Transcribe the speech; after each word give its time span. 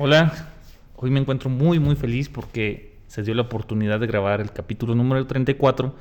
Hola, 0.00 0.48
hoy 0.96 1.12
me 1.12 1.20
encuentro 1.20 1.48
muy 1.48 1.78
muy 1.78 1.94
feliz 1.94 2.28
porque 2.28 2.98
se 3.06 3.22
dio 3.22 3.32
la 3.32 3.42
oportunidad 3.42 4.00
de 4.00 4.08
grabar 4.08 4.40
el 4.40 4.50
capítulo 4.50 4.96
número 4.96 5.24
34 5.24 5.94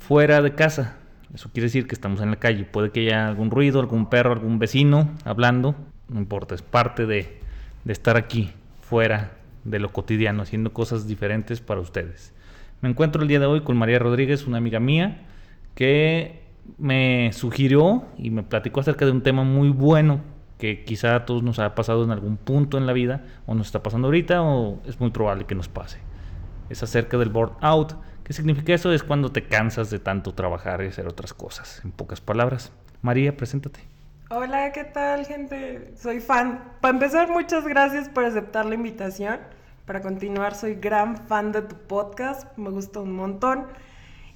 fuera 0.00 0.42
de 0.42 0.54
casa. 0.54 0.98
Eso 1.32 1.48
quiere 1.50 1.68
decir 1.68 1.86
que 1.86 1.94
estamos 1.94 2.20
en 2.20 2.28
la 2.28 2.36
calle. 2.36 2.64
Puede 2.64 2.90
que 2.90 3.00
haya 3.00 3.26
algún 3.26 3.50
ruido, 3.50 3.80
algún 3.80 4.10
perro, 4.10 4.32
algún 4.32 4.58
vecino 4.58 5.08
hablando. 5.24 5.74
No 6.10 6.20
importa, 6.20 6.54
es 6.54 6.60
parte 6.60 7.06
de, 7.06 7.40
de 7.84 7.92
estar 7.94 8.18
aquí, 8.18 8.50
fuera 8.82 9.32
de 9.64 9.78
lo 9.78 9.94
cotidiano, 9.94 10.42
haciendo 10.42 10.74
cosas 10.74 11.08
diferentes 11.08 11.62
para 11.62 11.80
ustedes. 11.80 12.34
Me 12.82 12.90
encuentro 12.90 13.22
el 13.22 13.28
día 13.28 13.40
de 13.40 13.46
hoy 13.46 13.62
con 13.62 13.78
María 13.78 13.98
Rodríguez, 13.98 14.46
una 14.46 14.58
amiga 14.58 14.78
mía, 14.78 15.22
que 15.74 16.42
me 16.76 17.30
sugirió 17.32 18.04
y 18.18 18.28
me 18.28 18.42
platicó 18.42 18.80
acerca 18.80 19.06
de 19.06 19.12
un 19.12 19.22
tema 19.22 19.42
muy 19.42 19.70
bueno 19.70 20.20
que 20.62 20.84
quizá 20.84 21.16
a 21.16 21.24
todos 21.26 21.42
nos 21.42 21.58
ha 21.58 21.74
pasado 21.74 22.04
en 22.04 22.12
algún 22.12 22.36
punto 22.36 22.78
en 22.78 22.86
la 22.86 22.92
vida, 22.92 23.24
o 23.46 23.54
nos 23.56 23.66
está 23.66 23.82
pasando 23.82 24.06
ahorita, 24.06 24.42
o 24.42 24.80
es 24.86 25.00
muy 25.00 25.10
probable 25.10 25.44
que 25.44 25.56
nos 25.56 25.66
pase. 25.66 25.98
Es 26.70 26.84
acerca 26.84 27.18
del 27.18 27.30
burnout. 27.30 27.96
¿Qué 28.22 28.32
significa 28.32 28.72
eso? 28.72 28.92
Es 28.92 29.02
cuando 29.02 29.32
te 29.32 29.42
cansas 29.42 29.90
de 29.90 29.98
tanto 29.98 30.34
trabajar 30.34 30.80
y 30.84 30.86
hacer 30.86 31.08
otras 31.08 31.34
cosas. 31.34 31.80
En 31.84 31.90
pocas 31.90 32.20
palabras. 32.20 32.70
María, 33.00 33.36
preséntate. 33.36 33.80
Hola, 34.30 34.70
¿qué 34.70 34.84
tal, 34.84 35.26
gente? 35.26 35.94
Soy 35.96 36.20
fan. 36.20 36.62
Para 36.80 36.94
empezar, 36.94 37.28
muchas 37.28 37.66
gracias 37.66 38.08
por 38.08 38.24
aceptar 38.24 38.64
la 38.64 38.76
invitación. 38.76 39.40
Para 39.84 40.00
continuar, 40.00 40.54
soy 40.54 40.76
gran 40.76 41.16
fan 41.26 41.50
de 41.50 41.62
tu 41.62 41.74
podcast. 41.74 42.56
Me 42.56 42.70
gusta 42.70 43.00
un 43.00 43.16
montón. 43.16 43.66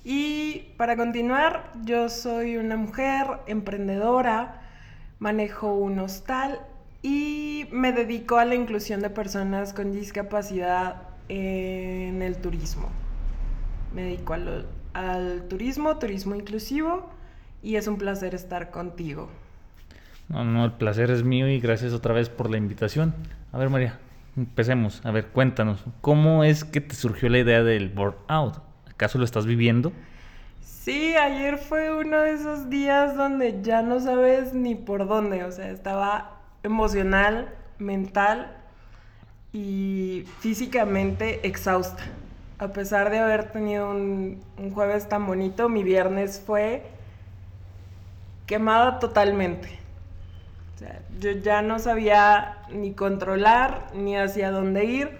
Y 0.02 0.74
para 0.76 0.96
continuar, 0.96 1.70
yo 1.84 2.08
soy 2.08 2.56
una 2.56 2.76
mujer 2.76 3.28
emprendedora 3.46 4.65
manejo 5.18 5.74
un 5.74 5.98
hostal 5.98 6.60
y 7.02 7.66
me 7.70 7.92
dedico 7.92 8.38
a 8.38 8.44
la 8.44 8.54
inclusión 8.54 9.00
de 9.00 9.10
personas 9.10 9.72
con 9.72 9.92
discapacidad 9.92 11.02
en 11.28 12.22
el 12.22 12.36
turismo. 12.38 12.88
Me 13.94 14.02
dedico 14.02 14.34
al, 14.34 15.44
turismo, 15.48 15.98
turismo 15.98 16.34
inclusivo 16.34 17.08
y 17.62 17.76
es 17.76 17.86
un 17.86 17.98
placer 17.98 18.34
estar 18.34 18.70
contigo. 18.70 19.30
No, 20.28 20.44
no, 20.44 20.64
el 20.64 20.72
placer 20.72 21.10
es 21.10 21.22
mío 21.22 21.48
y 21.48 21.60
gracias 21.60 21.92
otra 21.92 22.12
vez 22.12 22.28
por 22.28 22.50
la 22.50 22.56
invitación. 22.56 23.14
A 23.52 23.58
ver, 23.58 23.70
María, 23.70 23.98
empecemos. 24.36 25.00
A 25.04 25.12
ver, 25.12 25.26
cuéntanos, 25.26 25.84
¿cómo 26.00 26.44
es 26.44 26.64
que 26.64 26.80
te 26.80 26.94
surgió 26.94 27.28
la 27.28 27.38
idea 27.38 27.62
del 27.62 27.88
burnout? 27.88 28.60
¿Acaso 28.90 29.18
lo 29.18 29.24
estás 29.24 29.46
viviendo? 29.46 29.92
Sí, 30.66 31.16
ayer 31.16 31.58
fue 31.58 31.96
uno 31.96 32.22
de 32.22 32.32
esos 32.32 32.68
días 32.68 33.16
donde 33.16 33.62
ya 33.62 33.82
no 33.82 34.00
sabes 34.00 34.52
ni 34.52 34.74
por 34.74 35.06
dónde, 35.06 35.44
o 35.44 35.52
sea, 35.52 35.70
estaba 35.70 36.40
emocional, 36.64 37.54
mental 37.78 38.52
y 39.52 40.24
físicamente 40.40 41.46
exhausta. 41.46 42.02
A 42.58 42.68
pesar 42.68 43.10
de 43.10 43.20
haber 43.20 43.52
tenido 43.52 43.90
un, 43.90 44.42
jueves 44.74 45.08
tan 45.08 45.24
bonito, 45.26 45.68
mi 45.68 45.84
viernes 45.84 46.42
fue 46.44 46.82
quemada 48.46 48.98
totalmente. 48.98 49.68
O 50.74 50.78
sea, 50.78 51.00
yo 51.20 51.30
ya 51.30 51.62
no 51.62 51.78
sabía 51.78 52.58
ni 52.70 52.92
controlar 52.92 53.86
ni 53.94 54.16
hacia 54.16 54.50
dónde 54.50 54.84
ir. 54.84 55.10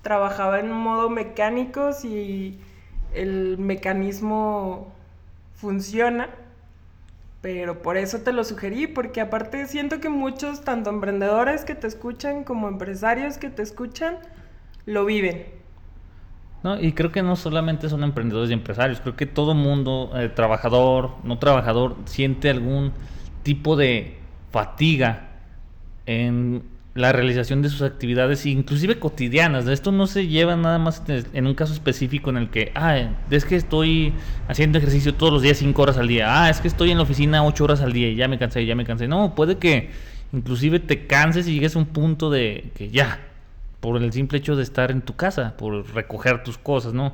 Trabajaba 0.00 0.58
en 0.58 0.70
modo 0.70 1.10
mecánico 1.10 1.90
y 2.02 2.58
el 3.16 3.58
mecanismo 3.58 4.92
funciona, 5.54 6.28
pero 7.40 7.82
por 7.82 7.96
eso 7.96 8.20
te 8.20 8.32
lo 8.32 8.44
sugerí, 8.44 8.86
porque 8.86 9.20
aparte 9.20 9.66
siento 9.66 10.00
que 10.00 10.08
muchos, 10.08 10.62
tanto 10.62 10.90
emprendedores 10.90 11.64
que 11.64 11.74
te 11.74 11.86
escuchan 11.86 12.44
como 12.44 12.68
empresarios 12.68 13.38
que 13.38 13.50
te 13.50 13.62
escuchan, 13.62 14.18
lo 14.84 15.04
viven. 15.04 15.46
No, 16.62 16.80
y 16.80 16.92
creo 16.92 17.12
que 17.12 17.22
no 17.22 17.36
solamente 17.36 17.88
son 17.88 18.02
emprendedores 18.02 18.50
y 18.50 18.52
empresarios, 18.52 19.00
creo 19.00 19.14
que 19.14 19.26
todo 19.26 19.54
mundo, 19.54 20.10
eh, 20.14 20.28
trabajador, 20.28 21.12
no 21.22 21.38
trabajador, 21.38 21.96
siente 22.06 22.50
algún 22.50 22.92
tipo 23.42 23.76
de 23.76 24.18
fatiga 24.50 25.28
en 26.06 26.62
la 26.96 27.12
realización 27.12 27.62
de 27.62 27.68
sus 27.68 27.82
actividades, 27.82 28.46
inclusive 28.46 28.98
cotidianas. 28.98 29.66
Esto 29.68 29.92
no 29.92 30.06
se 30.06 30.26
lleva 30.26 30.56
nada 30.56 30.78
más 30.78 31.02
en 31.08 31.46
un 31.46 31.54
caso 31.54 31.74
específico 31.74 32.30
en 32.30 32.38
el 32.38 32.50
que, 32.50 32.72
ah, 32.74 32.96
es 33.30 33.44
que 33.44 33.56
estoy 33.56 34.14
haciendo 34.48 34.78
ejercicio 34.78 35.14
todos 35.14 35.32
los 35.32 35.42
días 35.42 35.58
5 35.58 35.80
horas 35.80 35.98
al 35.98 36.08
día, 36.08 36.42
ah, 36.42 36.50
es 36.50 36.60
que 36.60 36.68
estoy 36.68 36.90
en 36.90 36.96
la 36.96 37.02
oficina 37.02 37.44
8 37.44 37.64
horas 37.64 37.82
al 37.82 37.92
día 37.92 38.08
y 38.08 38.16
ya 38.16 38.28
me 38.28 38.38
cansé, 38.38 38.64
ya 38.64 38.74
me 38.74 38.84
cansé. 38.84 39.06
No, 39.08 39.34
puede 39.34 39.58
que 39.58 39.90
inclusive 40.32 40.80
te 40.80 41.06
canses 41.06 41.46
y 41.46 41.54
llegues 41.54 41.76
a 41.76 41.78
un 41.78 41.86
punto 41.86 42.30
de 42.30 42.72
que 42.74 42.88
ya, 42.88 43.20
por 43.80 44.02
el 44.02 44.12
simple 44.12 44.38
hecho 44.38 44.56
de 44.56 44.62
estar 44.62 44.90
en 44.90 45.02
tu 45.02 45.14
casa, 45.14 45.56
por 45.58 45.94
recoger 45.94 46.42
tus 46.42 46.56
cosas, 46.56 46.94
¿no? 46.94 47.12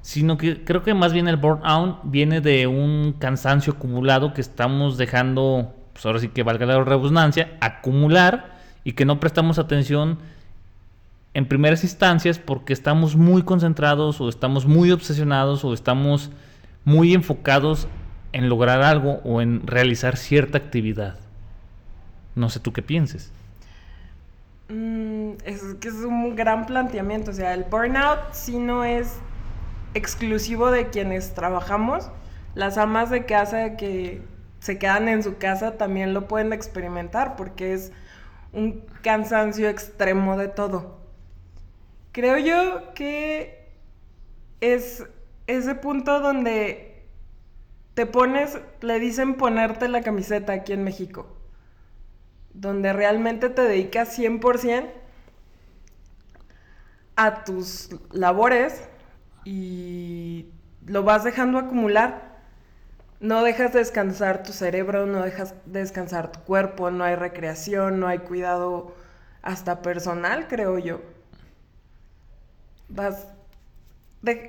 Sino 0.00 0.38
que 0.38 0.64
creo 0.64 0.82
que 0.82 0.94
más 0.94 1.12
bien 1.12 1.28
el 1.28 1.36
burnout 1.36 2.00
viene 2.04 2.40
de 2.40 2.66
un 2.66 3.14
cansancio 3.18 3.74
acumulado 3.74 4.32
que 4.32 4.40
estamos 4.40 4.96
dejando, 4.96 5.74
pues 5.92 6.06
ahora 6.06 6.18
sí 6.18 6.28
que 6.28 6.42
valga 6.42 6.64
la 6.64 6.82
redundancia, 6.82 7.58
acumular 7.60 8.57
y 8.88 8.92
que 8.92 9.04
no 9.04 9.20
prestamos 9.20 9.58
atención 9.58 10.16
en 11.34 11.46
primeras 11.46 11.84
instancias 11.84 12.38
porque 12.38 12.72
estamos 12.72 13.16
muy 13.16 13.42
concentrados 13.42 14.18
o 14.18 14.30
estamos 14.30 14.64
muy 14.64 14.92
obsesionados 14.92 15.62
o 15.62 15.74
estamos 15.74 16.30
muy 16.86 17.12
enfocados 17.12 17.86
en 18.32 18.48
lograr 18.48 18.80
algo 18.80 19.20
o 19.24 19.42
en 19.42 19.66
realizar 19.66 20.16
cierta 20.16 20.56
actividad. 20.56 21.16
No 22.34 22.48
sé 22.48 22.60
tú 22.60 22.72
qué 22.72 22.80
pienses. 22.80 23.30
Mm, 24.70 25.32
es 25.44 25.62
que 25.78 25.88
es 25.88 25.96
un 25.96 26.34
gran 26.34 26.64
planteamiento. 26.64 27.32
O 27.32 27.34
sea, 27.34 27.52
el 27.52 27.64
burnout 27.64 28.32
si 28.32 28.58
no 28.58 28.84
es 28.84 29.18
exclusivo 29.92 30.70
de 30.70 30.88
quienes 30.88 31.34
trabajamos. 31.34 32.10
Las 32.54 32.78
amas 32.78 33.10
de 33.10 33.26
casa 33.26 33.76
que 33.76 34.22
se 34.60 34.78
quedan 34.78 35.08
en 35.08 35.22
su 35.22 35.36
casa 35.36 35.72
también 35.72 36.14
lo 36.14 36.26
pueden 36.26 36.54
experimentar 36.54 37.36
porque 37.36 37.74
es 37.74 37.92
un 38.52 38.84
cansancio 39.02 39.68
extremo 39.68 40.36
de 40.36 40.48
todo. 40.48 40.98
Creo 42.12 42.38
yo 42.38 42.94
que 42.94 43.68
es 44.60 45.04
ese 45.46 45.74
punto 45.74 46.20
donde 46.20 47.06
te 47.94 48.06
pones, 48.06 48.58
le 48.80 49.00
dicen 49.00 49.34
ponerte 49.34 49.88
la 49.88 50.02
camiseta 50.02 50.52
aquí 50.52 50.72
en 50.72 50.84
México, 50.84 51.26
donde 52.54 52.92
realmente 52.92 53.50
te 53.50 53.62
dedicas 53.62 54.16
100% 54.18 54.90
a 57.16 57.44
tus 57.44 57.90
labores 58.12 58.88
y 59.44 60.46
lo 60.86 61.02
vas 61.02 61.24
dejando 61.24 61.58
acumular 61.58 62.27
no 63.20 63.42
dejas 63.42 63.72
descansar 63.72 64.42
tu 64.42 64.52
cerebro, 64.52 65.06
no 65.06 65.22
dejas 65.22 65.54
descansar 65.66 66.30
tu 66.30 66.40
cuerpo, 66.40 66.90
no 66.90 67.04
hay 67.04 67.16
recreación, 67.16 67.98
no 67.98 68.06
hay 68.06 68.18
cuidado 68.18 68.94
hasta 69.42 69.82
personal, 69.82 70.46
creo 70.48 70.78
yo. 70.78 71.00
Vas 72.88 73.28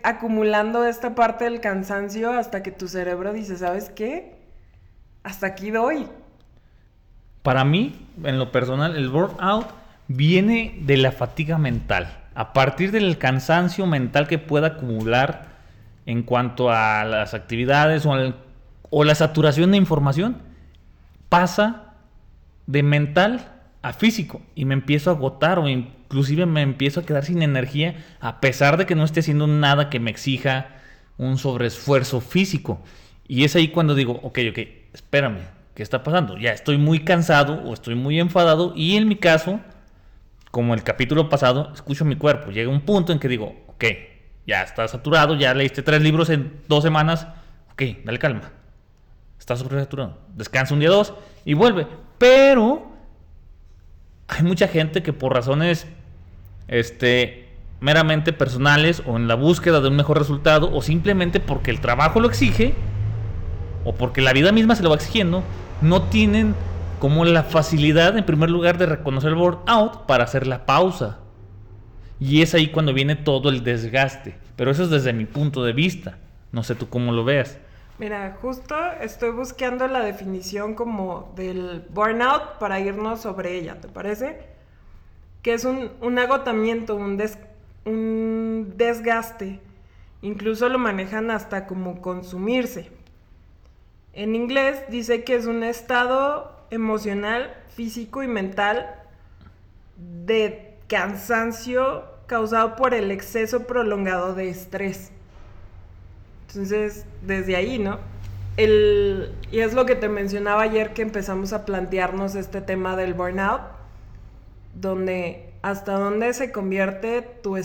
acumulando 0.04 0.86
esta 0.86 1.16
parte 1.16 1.46
del 1.46 1.62
cansancio 1.62 2.32
hasta 2.32 2.64
que 2.64 2.72
tu 2.72 2.88
cerebro 2.88 3.34
dice, 3.34 3.58
¿sabes 3.58 3.90
qué? 3.90 4.36
Hasta 5.24 5.48
aquí 5.48 5.72
doy. 5.72 6.08
Para 7.42 7.64
mí, 7.64 8.08
en 8.24 8.38
lo 8.38 8.52
personal, 8.52 8.96
el 8.96 9.10
burnout 9.10 9.68
viene 10.08 10.78
de 10.82 10.98
la 10.98 11.12
fatiga 11.12 11.58
mental. 11.58 12.18
A 12.36 12.54
partir 12.54 12.92
del 12.92 13.18
cansancio 13.18 13.86
mental 13.86 14.28
que 14.28 14.38
pueda 14.38 14.68
acumular 14.68 15.48
en 16.06 16.24
cuanto 16.24 16.72
a 16.72 17.04
las 17.06 17.34
actividades 17.34 18.06
o 18.06 18.14
al 18.14 18.36
o 18.90 19.04
la 19.04 19.16
saturación 19.16 19.72
de 19.72 19.78
información 19.78 20.38
pasa 21.30 21.94
de 22.68 22.84
mental 22.84 23.52
a 23.82 23.94
físico 23.94 24.42
y 24.56 24.66
me 24.66 24.74
empiezo 24.74 25.10
a 25.10 25.14
agotar 25.14 25.60
o 25.60 25.70
inclusive 25.70 26.46
me 26.46 26.62
empiezo 26.62 27.00
a 27.00 27.06
quedar 27.06 27.26
sin 27.26 27.42
energía 27.42 27.96
a 28.20 28.42
pesar 28.42 28.78
de 28.78 28.86
que 28.86 28.96
no 28.96 29.04
esté 29.04 29.22
haciendo 29.22 29.48
nada 29.48 29.90
que 29.90 30.00
me 30.00 30.12
exija 30.12 30.68
un 31.18 31.38
sobreesfuerzo 31.38 32.22
físico. 32.22 32.82
Y 33.28 33.44
es 33.44 33.56
ahí 33.56 33.70
cuando 33.70 33.96
digo, 33.96 34.20
ok, 34.24 34.40
ok, 34.50 34.60
espérame, 34.94 35.40
¿qué 35.76 35.84
está 35.84 36.04
pasando? 36.04 36.38
Ya 36.38 36.52
estoy 36.52 36.78
muy 36.78 37.00
cansado 37.00 37.62
o 37.64 37.74
estoy 37.74 37.96
muy 37.96 38.20
enfadado 38.20 38.74
y 38.76 38.96
en 38.96 39.08
mi 39.08 39.16
caso, 39.16 39.60
como 40.52 40.74
el 40.74 40.84
capítulo 40.84 41.30
pasado, 41.30 41.72
escucho 41.74 42.06
mi 42.06 42.16
cuerpo. 42.16 42.52
Llega 42.52 42.70
un 42.70 42.82
punto 42.82 43.14
en 43.14 43.20
que 43.20 43.28
digo, 43.28 43.56
ok, 43.68 43.86
ya 44.48 44.64
está 44.64 44.88
saturado, 44.88 45.36
ya 45.36 45.54
leíste 45.54 45.84
tres 45.84 46.02
libros 46.02 46.30
en 46.30 46.62
dos 46.68 46.84
semanas, 46.84 47.28
ok, 47.72 47.84
dale 48.04 48.18
calma 48.18 48.59
está 49.54 49.64
sobresaturado. 49.64 50.18
Descansa 50.36 50.76
un 50.76 50.80
día 50.80 50.90
dos 50.90 51.14
y 51.44 51.56
vuelve. 51.56 51.88
Pero 52.20 52.88
hay 54.28 54.44
mucha 54.44 54.68
gente 54.68 55.02
que 55.02 55.12
por 55.12 55.34
razones 55.34 55.88
este, 56.68 57.50
meramente 57.80 58.32
personales 58.32 59.02
o 59.08 59.18
en 59.18 59.28
la 59.28 59.34
búsqueda 59.34 59.82
de 59.82 59.88
un 59.88 59.96
mejor 59.96 60.20
resultado 60.20 60.72
o 60.72 60.84
simplemente 60.84 61.40
porque 61.40 61.72
el 61.72 61.82
trabajo 61.82 62.20
lo 62.20 62.28
exige 62.28 62.76
o 63.86 63.96
porque 63.96 64.22
la 64.22 64.34
vida 64.34 64.52
misma 64.52 64.76
se 64.76 64.84
lo 64.84 64.90
va 64.90 64.98
exigiendo, 64.98 65.42
no 65.82 66.04
tienen 66.04 66.54
como 67.00 67.26
la 67.26 67.44
facilidad, 67.44 68.18
en 68.18 68.26
primer 68.26 68.52
lugar, 68.52 68.78
de 68.78 68.86
reconocer 68.86 69.30
el 69.30 69.36
burnout 69.36 70.06
para 70.06 70.26
hacer 70.26 70.46
la 70.46 70.66
pausa. 70.66 71.20
Y 72.20 72.42
es 72.42 72.54
ahí 72.54 72.68
cuando 72.68 72.94
viene 72.94 73.16
todo 73.16 73.50
el 73.50 73.64
desgaste. 73.64 74.38
Pero 74.58 74.70
eso 74.70 74.84
es 74.84 74.90
desde 74.90 75.14
mi 75.14 75.26
punto 75.26 75.64
de 75.64 75.72
vista. 75.72 76.18
No 76.52 76.62
sé 76.64 76.76
tú 76.76 76.90
cómo 76.90 77.14
lo 77.14 77.24
veas. 77.24 77.58
Mira, 78.00 78.38
justo 78.42 78.78
estoy 79.02 79.32
buscando 79.32 79.86
la 79.90 80.00
definición 80.00 80.74
como 80.74 81.34
del 81.36 81.86
burnout 81.90 82.58
para 82.58 82.80
irnos 82.80 83.20
sobre 83.20 83.58
ella, 83.58 83.82
¿te 83.82 83.90
parece? 83.90 84.40
Que 85.42 85.54
es 85.54 85.66
un, 85.66 85.92
un 86.00 86.18
agotamiento, 86.18 86.96
un, 86.96 87.22
un 87.84 88.74
desgaste. 88.78 89.60
Incluso 90.22 90.70
lo 90.70 90.80
manejan 90.80 91.30
hasta 91.30 91.68
como 91.68 92.00
consumirse. 92.00 92.90
En 94.14 94.34
inglés 94.34 94.82
dice 94.90 95.26
que 95.26 95.36
es 95.36 95.46
un 95.46 95.64
estado 95.64 96.56
emocional, 96.72 97.54
físico 97.68 98.24
y 98.24 98.28
mental 98.28 98.96
de 99.98 100.78
cansancio 100.88 102.06
causado 102.28 102.78
por 102.78 102.94
el 102.94 103.12
exceso 103.12 103.68
prolongado 103.68 104.36
de 104.36 104.48
estrés. 104.48 105.12
Entonces, 106.50 107.06
desde 107.22 107.56
ahí, 107.56 107.78
¿no? 107.78 108.00
El, 108.58 109.36
y 109.52 109.60
es 109.60 109.74
lo 109.76 109.86
que 109.86 109.96
te 109.96 110.10
mencionaba 110.10 110.64
ayer 110.64 110.94
que 110.94 111.04
empezamos 111.04 111.54
a 111.54 111.64
plantearnos 111.64 112.34
este 112.34 112.60
tema 112.60 112.96
del 112.96 113.14
burnout, 113.14 113.62
donde 114.74 115.54
hasta 115.62 115.94
dónde 115.94 116.34
se 116.34 116.52
convierte 116.52 117.22
tu, 117.22 117.56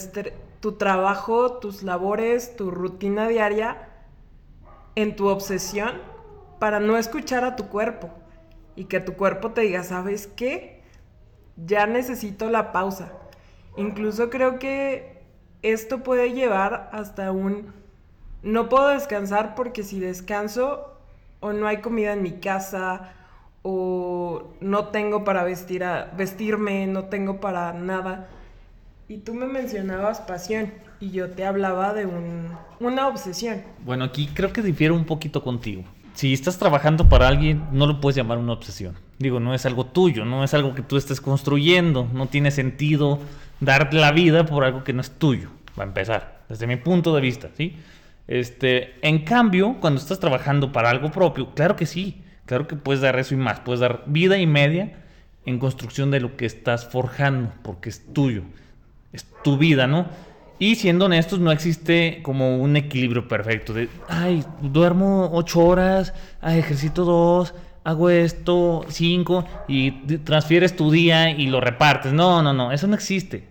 tu 0.60 0.72
trabajo, 0.72 1.54
tus 1.54 1.82
labores, 1.82 2.56
tu 2.56 2.70
rutina 2.70 3.26
diaria 3.26 3.88
en 4.96 5.16
tu 5.16 5.28
obsesión 5.28 5.92
para 6.58 6.78
no 6.78 6.98
escuchar 6.98 7.44
a 7.44 7.56
tu 7.56 7.68
cuerpo 7.68 8.10
y 8.76 8.84
que 8.84 9.00
tu 9.00 9.14
cuerpo 9.14 9.52
te 9.52 9.62
diga, 9.62 9.82
¿sabes 9.82 10.26
qué? 10.26 10.82
Ya 11.56 11.86
necesito 11.86 12.50
la 12.50 12.70
pausa. 12.72 13.12
Incluso 13.76 14.28
creo 14.28 14.58
que 14.58 15.22
esto 15.62 16.02
puede 16.02 16.32
llevar 16.32 16.90
hasta 16.92 17.32
un, 17.32 17.72
no 18.44 18.68
puedo 18.68 18.88
descansar 18.88 19.54
porque 19.54 19.82
si 19.82 19.98
descanso 19.98 20.92
o 21.40 21.52
no 21.52 21.66
hay 21.66 21.78
comida 21.78 22.12
en 22.12 22.22
mi 22.22 22.32
casa 22.32 23.12
o 23.62 24.54
no 24.60 24.88
tengo 24.88 25.24
para 25.24 25.44
vestirme, 25.44 26.86
no 26.86 27.04
tengo 27.04 27.40
para 27.40 27.72
nada. 27.72 28.28
Y 29.08 29.18
tú 29.18 29.34
me 29.34 29.46
mencionabas 29.46 30.20
pasión 30.20 30.72
y 31.00 31.10
yo 31.10 31.30
te 31.30 31.44
hablaba 31.44 31.92
de 31.94 32.06
un, 32.06 32.48
una 32.80 33.08
obsesión. 33.08 33.62
Bueno, 33.84 34.04
aquí 34.04 34.28
creo 34.32 34.52
que 34.52 34.62
difiero 34.62 34.94
un 34.94 35.04
poquito 35.04 35.42
contigo. 35.42 35.82
Si 36.14 36.32
estás 36.32 36.58
trabajando 36.58 37.08
para 37.08 37.26
alguien, 37.26 37.64
no 37.72 37.86
lo 37.86 38.00
puedes 38.00 38.16
llamar 38.16 38.38
una 38.38 38.52
obsesión. 38.52 38.96
Digo, 39.18 39.40
no 39.40 39.54
es 39.54 39.66
algo 39.66 39.86
tuyo, 39.86 40.24
no 40.24 40.44
es 40.44 40.54
algo 40.54 40.74
que 40.74 40.82
tú 40.82 40.96
estés 40.96 41.20
construyendo, 41.20 42.08
no 42.12 42.26
tiene 42.28 42.50
sentido 42.50 43.18
darte 43.60 43.96
la 43.96 44.12
vida 44.12 44.46
por 44.46 44.64
algo 44.64 44.84
que 44.84 44.92
no 44.92 45.00
es 45.00 45.10
tuyo, 45.10 45.48
va 45.78 45.84
a 45.84 45.86
empezar, 45.86 46.42
desde 46.48 46.66
mi 46.66 46.76
punto 46.76 47.14
de 47.14 47.20
vista, 47.20 47.48
¿sí? 47.56 47.76
Este, 48.26 48.94
en 49.06 49.24
cambio, 49.24 49.76
cuando 49.80 50.00
estás 50.00 50.18
trabajando 50.18 50.72
para 50.72 50.90
algo 50.90 51.10
propio, 51.10 51.54
claro 51.54 51.76
que 51.76 51.86
sí, 51.86 52.22
claro 52.46 52.66
que 52.66 52.76
puedes 52.76 53.02
dar 53.02 53.18
eso 53.18 53.34
y 53.34 53.36
más, 53.36 53.60
puedes 53.60 53.80
dar 53.80 54.04
vida 54.06 54.38
y 54.38 54.46
media 54.46 54.92
en 55.44 55.58
construcción 55.58 56.10
de 56.10 56.20
lo 56.20 56.36
que 56.36 56.46
estás 56.46 56.88
forjando, 56.88 57.52
porque 57.62 57.90
es 57.90 58.12
tuyo, 58.12 58.42
es 59.12 59.26
tu 59.42 59.58
vida, 59.58 59.86
¿no? 59.86 60.06
Y 60.58 60.76
siendo 60.76 61.06
honestos, 61.06 61.40
no 61.40 61.52
existe 61.52 62.20
como 62.22 62.58
un 62.58 62.76
equilibrio 62.76 63.28
perfecto 63.28 63.74
de, 63.74 63.88
ay, 64.08 64.44
duermo 64.62 65.30
ocho 65.32 65.60
horas, 65.60 66.14
ay, 66.40 66.60
ejercito 66.60 67.04
dos, 67.04 67.54
hago 67.82 68.08
esto 68.08 68.86
cinco 68.88 69.44
y 69.68 69.90
transfieres 70.18 70.74
tu 70.76 70.90
día 70.90 71.30
y 71.30 71.48
lo 71.48 71.60
repartes. 71.60 72.12
No, 72.12 72.42
no, 72.42 72.54
no, 72.54 72.72
eso 72.72 72.86
no 72.86 72.94
existe. 72.94 73.48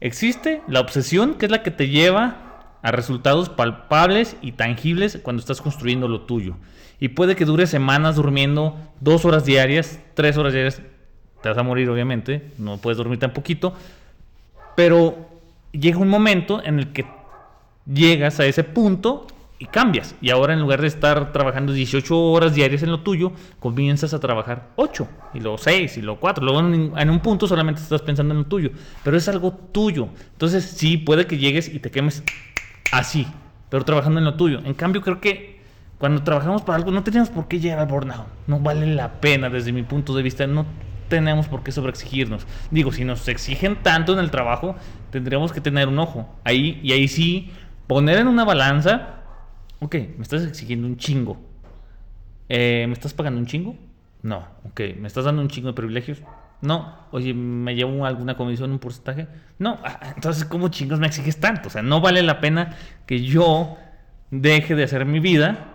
Existe 0.00 0.62
la 0.68 0.80
obsesión, 0.80 1.34
que 1.34 1.46
es 1.46 1.52
la 1.52 1.62
que 1.62 1.70
te 1.70 1.88
lleva 1.88 2.45
a 2.82 2.92
resultados 2.92 3.48
palpables 3.48 4.36
y 4.42 4.52
tangibles 4.52 5.18
cuando 5.22 5.40
estás 5.40 5.60
construyendo 5.60 6.08
lo 6.08 6.22
tuyo. 6.22 6.56
Y 6.98 7.08
puede 7.08 7.36
que 7.36 7.44
dure 7.44 7.66
semanas 7.66 8.16
durmiendo 8.16 8.76
dos 9.00 9.24
horas 9.24 9.44
diarias, 9.44 10.00
tres 10.14 10.36
horas 10.36 10.52
diarias. 10.52 10.80
Te 11.42 11.48
vas 11.48 11.58
a 11.58 11.62
morir, 11.62 11.90
obviamente. 11.90 12.50
No 12.58 12.78
puedes 12.78 12.96
dormir 12.96 13.18
tan 13.18 13.32
poquito. 13.32 13.74
Pero 14.74 15.28
llega 15.72 15.98
un 15.98 16.08
momento 16.08 16.62
en 16.64 16.78
el 16.78 16.92
que 16.92 17.04
llegas 17.86 18.40
a 18.40 18.46
ese 18.46 18.64
punto 18.64 19.26
y 19.58 19.66
cambias. 19.66 20.14
Y 20.20 20.30
ahora 20.30 20.52
en 20.52 20.60
lugar 20.60 20.80
de 20.80 20.88
estar 20.88 21.32
trabajando 21.32 21.72
18 21.72 22.18
horas 22.18 22.54
diarias 22.54 22.82
en 22.82 22.90
lo 22.90 23.00
tuyo, 23.00 23.32
comienzas 23.58 24.12
a 24.12 24.20
trabajar 24.20 24.70
8, 24.76 25.08
y 25.34 25.40
luego 25.40 25.58
6, 25.58 25.96
y 25.96 26.02
luego 26.02 26.20
4. 26.20 26.44
Luego 26.44 26.60
en, 26.60 27.10
un 27.10 27.20
punto 27.20 27.46
solamente 27.46 27.80
estás 27.80 28.02
pensando 28.02 28.34
en 28.34 28.40
lo 28.40 28.46
tuyo, 28.46 28.70
pero 29.02 29.16
es 29.16 29.28
algo 29.28 29.52
tuyo. 29.52 30.08
Entonces 30.32 30.64
sí, 30.64 30.98
puede 30.98 31.26
que 31.26 31.38
llegues 31.38 31.68
y 31.68 31.78
te 31.78 31.90
quemes 31.90 32.22
así, 32.98 33.26
pero 33.68 33.84
trabajando 33.84 34.18
en 34.18 34.24
lo 34.24 34.34
tuyo. 34.34 34.60
En 34.64 34.74
cambio, 34.74 35.02
creo 35.02 35.20
que 35.20 35.60
cuando 35.98 36.22
trabajamos 36.22 36.62
para 36.62 36.76
algo 36.76 36.90
no 36.90 37.02
tenemos 37.02 37.30
por 37.30 37.48
qué 37.48 37.58
llegar 37.58 37.78
al 37.78 37.86
burnout. 37.86 38.26
No 38.46 38.60
vale 38.60 38.86
la 38.86 39.20
pena 39.20 39.48
desde 39.48 39.72
mi 39.72 39.82
punto 39.82 40.14
de 40.14 40.22
vista. 40.22 40.46
No 40.46 40.66
tenemos 41.08 41.48
por 41.48 41.62
qué 41.62 41.72
sobreexigirnos. 41.72 42.46
Digo, 42.70 42.92
si 42.92 43.04
nos 43.04 43.26
exigen 43.28 43.76
tanto 43.82 44.12
en 44.12 44.18
el 44.18 44.30
trabajo, 44.30 44.76
tendríamos 45.10 45.52
que 45.52 45.60
tener 45.60 45.88
un 45.88 45.98
ojo. 45.98 46.28
Ahí, 46.44 46.80
y 46.82 46.92
ahí 46.92 47.08
sí, 47.08 47.50
poner 47.86 48.18
en 48.18 48.28
una 48.28 48.44
balanza, 48.44 49.20
ok, 49.80 49.94
me 50.16 50.22
estás 50.22 50.44
exigiendo 50.44 50.86
un 50.86 50.96
chingo. 50.96 51.38
Eh, 52.48 52.84
¿Me 52.86 52.92
estás 52.92 53.14
pagando 53.14 53.40
un 53.40 53.46
chingo? 53.46 53.76
No. 54.22 54.46
Ok, 54.64 54.80
¿me 54.98 55.06
estás 55.08 55.24
dando 55.24 55.42
un 55.42 55.48
chingo 55.48 55.68
de 55.68 55.74
privilegios? 55.74 56.18
No. 56.60 57.06
Oye, 57.10 57.34
¿me 57.34 57.74
llevo 57.74 58.04
alguna 58.06 58.36
comisión, 58.36 58.72
un 58.72 58.78
porcentaje? 58.78 59.28
No. 59.58 59.78
Ah, 59.84 60.12
entonces, 60.14 60.44
¿cómo 60.44 60.68
chingos 60.68 60.98
me 60.98 61.06
exiges 61.06 61.38
tanto? 61.38 61.68
O 61.68 61.70
sea, 61.70 61.82
no 61.82 62.00
vale 62.00 62.22
la 62.22 62.40
pena 62.40 62.76
que 63.06 63.22
yo 63.22 63.76
deje 64.30 64.74
de 64.74 64.84
hacer 64.84 65.04
mi 65.04 65.20
vida 65.20 65.72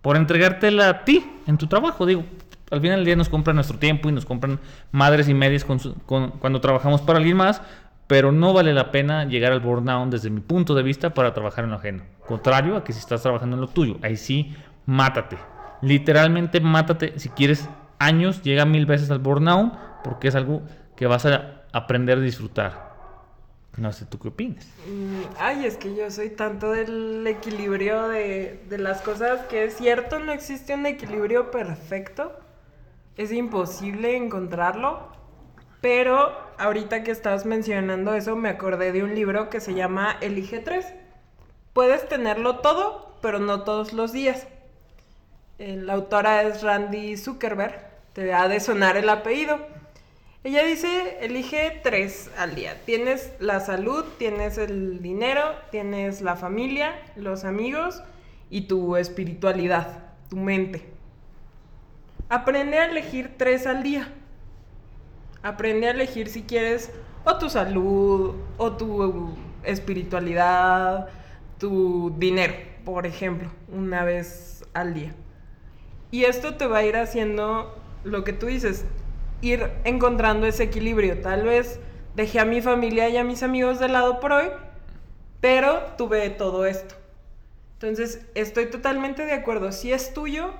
por 0.00 0.16
entregártela 0.16 0.88
a 0.88 1.04
ti 1.04 1.24
en 1.46 1.58
tu 1.58 1.66
trabajo. 1.66 2.06
Digo, 2.06 2.24
al 2.70 2.80
final 2.80 2.98
del 2.98 3.04
día 3.04 3.16
nos 3.16 3.28
compran 3.28 3.56
nuestro 3.56 3.78
tiempo 3.78 4.08
y 4.08 4.12
nos 4.12 4.24
compran 4.24 4.60
madres 4.92 5.28
y 5.28 5.34
medias 5.34 5.64
cuando 5.64 6.60
trabajamos 6.60 7.02
para 7.02 7.18
alguien 7.18 7.36
más, 7.36 7.62
pero 8.06 8.32
no 8.32 8.52
vale 8.52 8.72
la 8.72 8.90
pena 8.90 9.24
llegar 9.24 9.52
al 9.52 9.60
burnout 9.60 10.10
desde 10.10 10.30
mi 10.30 10.40
punto 10.40 10.74
de 10.74 10.82
vista 10.82 11.14
para 11.14 11.34
trabajar 11.34 11.64
en 11.64 11.70
lo 11.70 11.76
ajeno. 11.76 12.02
Contrario 12.26 12.76
a 12.76 12.84
que 12.84 12.92
si 12.92 12.98
estás 12.98 13.22
trabajando 13.22 13.56
en 13.56 13.60
lo 13.60 13.68
tuyo, 13.68 13.98
ahí 14.02 14.16
sí, 14.16 14.54
mátate. 14.86 15.36
Literalmente 15.80 16.60
mátate. 16.60 17.18
Si 17.18 17.28
quieres 17.28 17.68
años, 17.98 18.42
llega 18.42 18.64
mil 18.64 18.86
veces 18.86 19.10
al 19.10 19.18
burnout 19.18 19.72
porque 20.02 20.28
es 20.28 20.34
algo 20.34 20.62
que 20.96 21.06
vas 21.06 21.26
a 21.26 21.62
aprender 21.72 22.18
a 22.18 22.20
disfrutar. 22.20 22.92
No 23.76 23.90
sé, 23.92 24.04
¿tú 24.04 24.18
qué 24.18 24.28
opinas? 24.28 24.66
Mm, 24.86 25.22
ay, 25.38 25.64
es 25.64 25.78
que 25.78 25.94
yo 25.94 26.10
soy 26.10 26.28
tanto 26.30 26.72
del 26.72 27.26
equilibrio 27.26 28.08
de, 28.08 28.60
las 28.70 29.00
cosas 29.00 29.46
que 29.46 29.64
es 29.64 29.76
cierto, 29.76 30.18
no 30.18 30.32
existe 30.32 30.74
un 30.74 30.84
equilibrio 30.84 31.50
perfecto 31.50 32.32
es 33.16 33.32
imposible 33.32 34.16
encontrarlo, 34.16 35.08
pero 35.80 36.32
ahorita 36.58 37.02
que 37.02 37.10
estabas 37.10 37.44
mencionando 37.44 38.14
eso 38.14 38.36
me 38.36 38.48
acordé 38.48 38.92
de 38.92 39.02
un 39.02 39.14
libro 39.14 39.50
que 39.50 39.60
se 39.60 39.74
llama 39.74 40.16
Elige 40.20 40.60
3. 40.60 40.86
Puedes 41.72 42.08
tenerlo 42.08 42.60
todo, 42.60 43.16
pero 43.20 43.38
no 43.38 43.64
todos 43.64 43.92
los 43.92 44.12
días. 44.12 44.46
La 45.58 45.92
autora 45.94 46.42
es 46.42 46.62
Randy 46.62 47.16
Zuckerberg, 47.16 47.86
te 48.14 48.32
ha 48.32 48.48
de 48.48 48.60
sonar 48.60 48.96
el 48.96 49.08
apellido. 49.08 49.58
Ella 50.44 50.64
dice, 50.64 51.18
elige 51.20 51.80
tres 51.84 52.30
al 52.36 52.56
día. 52.56 52.80
Tienes 52.84 53.32
la 53.38 53.60
salud, 53.60 54.04
tienes 54.18 54.58
el 54.58 55.00
dinero, 55.00 55.42
tienes 55.70 56.20
la 56.20 56.34
familia, 56.34 57.00
los 57.14 57.44
amigos 57.44 58.02
y 58.50 58.62
tu 58.62 58.96
espiritualidad, 58.96 60.02
tu 60.28 60.36
mente. 60.36 60.84
Aprende 62.28 62.78
a 62.78 62.86
elegir 62.86 63.34
tres 63.36 63.68
al 63.68 63.84
día. 63.84 64.12
Aprende 65.44 65.86
a 65.86 65.92
elegir 65.92 66.28
si 66.28 66.42
quieres 66.42 66.90
o 67.24 67.38
tu 67.38 67.48
salud, 67.48 68.34
o 68.58 68.72
tu 68.72 69.36
espiritualidad, 69.62 71.08
tu 71.58 72.12
dinero, 72.18 72.54
por 72.84 73.06
ejemplo, 73.06 73.48
una 73.68 74.02
vez 74.02 74.64
al 74.74 74.94
día. 74.94 75.14
Y 76.10 76.24
esto 76.24 76.56
te 76.56 76.66
va 76.66 76.78
a 76.78 76.84
ir 76.84 76.96
haciendo 76.96 77.80
lo 78.02 78.24
que 78.24 78.32
tú 78.32 78.46
dices, 78.46 78.84
ir 79.42 79.70
encontrando 79.84 80.46
ese 80.46 80.62
equilibrio. 80.62 81.20
Tal 81.20 81.44
vez 81.44 81.78
dejé 82.14 82.40
a 82.40 82.44
mi 82.46 82.62
familia 82.62 83.08
y 83.10 83.18
a 83.18 83.24
mis 83.24 83.42
amigos 83.42 83.78
de 83.78 83.88
lado 83.88 84.20
por 84.20 84.32
hoy, 84.32 84.46
pero 85.40 85.80
tuve 85.98 86.30
todo 86.30 86.64
esto. 86.64 86.94
Entonces, 87.74 88.24
estoy 88.34 88.66
totalmente 88.66 89.26
de 89.26 89.32
acuerdo. 89.32 89.72
Si 89.72 89.92
es 89.92 90.14
tuyo, 90.14 90.52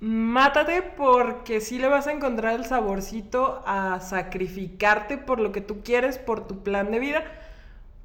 mátate 0.00 0.82
porque 0.82 1.60
sí 1.60 1.78
le 1.78 1.88
vas 1.88 2.08
a 2.08 2.12
encontrar 2.12 2.54
el 2.54 2.64
saborcito 2.64 3.62
a 3.64 4.00
sacrificarte 4.00 5.16
por 5.16 5.38
lo 5.38 5.52
que 5.52 5.60
tú 5.60 5.82
quieres, 5.82 6.18
por 6.18 6.46
tu 6.46 6.62
plan 6.62 6.90
de 6.90 6.98
vida. 6.98 7.24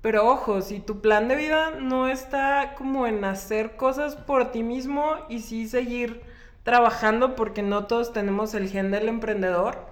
Pero 0.01 0.29
ojo, 0.29 0.61
si 0.61 0.79
tu 0.79 1.01
plan 1.01 1.27
de 1.27 1.35
vida 1.35 1.71
no 1.71 2.07
está 2.07 2.75
como 2.77 3.07
en 3.07 3.25
hacer 3.25 3.75
cosas 3.75 4.15
por 4.15 4.51
ti 4.51 4.61
mismo 4.61 5.15
y 5.29 5.39
sí 5.39 5.67
seguir 5.67 6.21
trabajando 6.65 7.35
porque 7.35 7.61
no 7.61 7.85
todos 7.85 8.11
tenemos 8.11 8.55
el 8.55 8.69
gen 8.69 8.89
del 8.89 9.07
emprendedor, 9.07 9.85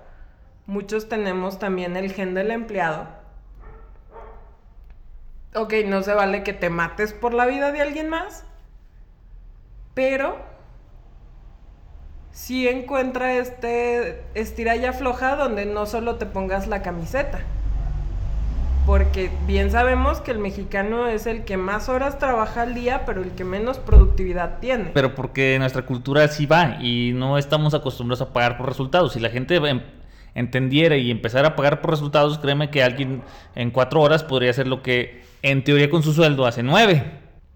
muchos 0.66 1.08
tenemos 1.08 1.60
también 1.60 1.96
el 1.96 2.12
gen 2.12 2.34
del 2.34 2.50
empleado. 2.50 3.08
Ok, 5.54 5.76
no 5.86 6.02
se 6.02 6.16
vale 6.16 6.42
que 6.42 6.52
te 6.52 6.72
mates 6.72 7.14
por 7.14 7.36
la 7.36 7.46
vida 7.46 7.72
de 7.72 7.82
alguien 7.82 8.10
más, 8.10 8.44
pero 9.94 10.36
sí 12.32 12.68
encuentra 12.68 13.36
este 13.36 14.24
estira 14.34 14.76
y 14.76 14.84
donde 15.38 15.68
no 15.68 15.86
solo 15.86 16.16
te 16.16 16.26
pongas 16.26 16.66
la 16.66 16.82
camiseta. 16.82 17.42
Porque 18.86 19.32
bien 19.48 19.72
sabemos 19.72 20.20
que 20.20 20.32
el 20.32 20.40
mexicano 20.40 21.08
es 21.08 21.26
el 21.26 21.46
que 21.46 21.56
más 21.56 21.88
horas 21.88 22.20
trabaja 22.20 22.64
al 22.64 22.76
día, 22.76 23.04
pero 23.06 23.22
el 23.22 23.32
que 23.32 23.46
menos 23.46 23.78
productividad 23.78 24.60
tiene. 24.60 24.92
Pero 24.94 25.16
porque 25.16 25.56
nuestra 25.58 25.86
cultura 25.86 26.26
así 26.26 26.46
va 26.46 26.80
y 26.82 27.14
no 27.14 27.38
estamos 27.38 27.74
acostumbrados 27.74 28.22
a 28.22 28.34
pagar 28.34 28.58
por 28.58 28.68
resultados. 28.68 29.14
Si 29.14 29.22
la 29.22 29.30
gente 29.30 29.56
em, 29.56 29.82
entendiera 30.36 30.98
y 30.98 31.12
empezara 31.12 31.50
a 31.50 31.56
pagar 31.56 31.80
por 31.80 31.92
resultados, 31.92 32.38
créeme 32.40 32.70
que 32.70 32.84
alguien 32.84 33.22
en 33.56 33.72
cuatro 33.72 34.02
horas 34.02 34.22
podría 34.22 34.50
hacer 34.50 34.68
lo 34.68 34.82
que 34.84 35.24
en 35.44 35.64
teoría 35.64 35.90
con 35.90 36.04
su 36.04 36.12
sueldo 36.12 36.46
hace 36.46 36.62
nueve. 36.62 37.04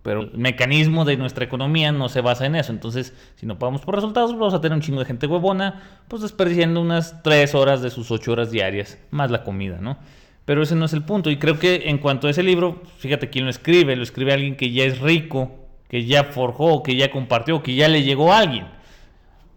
Pero 0.03 0.22
el 0.22 0.38
mecanismo 0.38 1.03
de 1.03 1.17
nuestra 1.17 1.43
economía 1.43 1.91
no 1.91 2.07
se 2.07 2.22
basa 2.22 2.46
en 2.46 2.55
eso. 2.55 2.72
Entonces, 2.72 3.13
si 3.36 3.46
no 3.46 3.60
pagamos 3.60 3.81
por 3.81 3.96
resultados, 3.96 4.31
vamos 4.31 4.53
a 4.53 4.62
tener 4.62 4.77
un 4.77 4.81
chingo 4.81 5.00
de 5.00 5.05
gente 5.05 5.27
huevona, 5.27 5.84
pues 6.07 6.22
desperdiciando 6.22 6.79
unas 6.79 7.22
tres 7.22 7.53
horas 7.53 7.81
de 7.81 7.89
sus 7.89 8.10
ocho 8.12 8.31
horas 8.31 8.50
diarias, 8.50 8.98
más 9.12 9.29
la 9.29 9.43
comida, 9.43 9.79
¿no? 9.81 9.98
Pero 10.47 10.63
ese 10.63 10.75
no 10.75 10.85
es 10.85 10.93
el 10.93 11.03
punto. 11.03 11.29
Y 11.29 11.35
creo 11.35 11.59
que 11.59 11.89
en 11.89 11.97
cuanto 11.97 12.27
a 12.27 12.29
ese 12.29 12.41
libro, 12.41 12.81
fíjate 12.99 13.29
quién 13.29 13.43
lo 13.43 13.51
escribe. 13.51 13.97
Lo 13.97 14.03
escribe 14.03 14.31
alguien 14.31 14.55
que 14.55 14.71
ya 14.71 14.85
es 14.85 15.01
rico, 15.01 15.51
que 15.89 16.05
ya 16.05 16.23
forjó, 16.23 16.83
que 16.83 16.95
ya 16.95 17.11
compartió, 17.11 17.61
que 17.61 17.75
ya 17.75 17.89
le 17.89 18.03
llegó 18.03 18.31
a 18.31 18.37
alguien. 18.37 18.65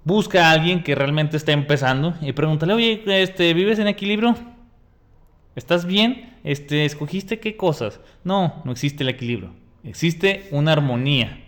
Busca 0.02 0.48
a 0.48 0.50
alguien 0.50 0.82
que 0.82 0.96
realmente 0.96 1.36
está 1.36 1.52
empezando 1.52 2.14
y 2.20 2.32
pregúntale, 2.32 2.72
oye, 2.72 3.04
este, 3.06 3.54
¿vives 3.54 3.78
en 3.78 3.86
equilibrio? 3.86 4.34
¿Estás 5.54 5.86
bien? 5.86 6.34
Este, 6.42 6.84
¿Escogiste 6.84 7.38
qué 7.38 7.56
cosas? 7.56 8.00
No, 8.24 8.60
no 8.64 8.72
existe 8.72 9.04
el 9.04 9.10
equilibrio. 9.10 9.52
Existe 9.84 10.48
una 10.50 10.72
armonía 10.72 11.38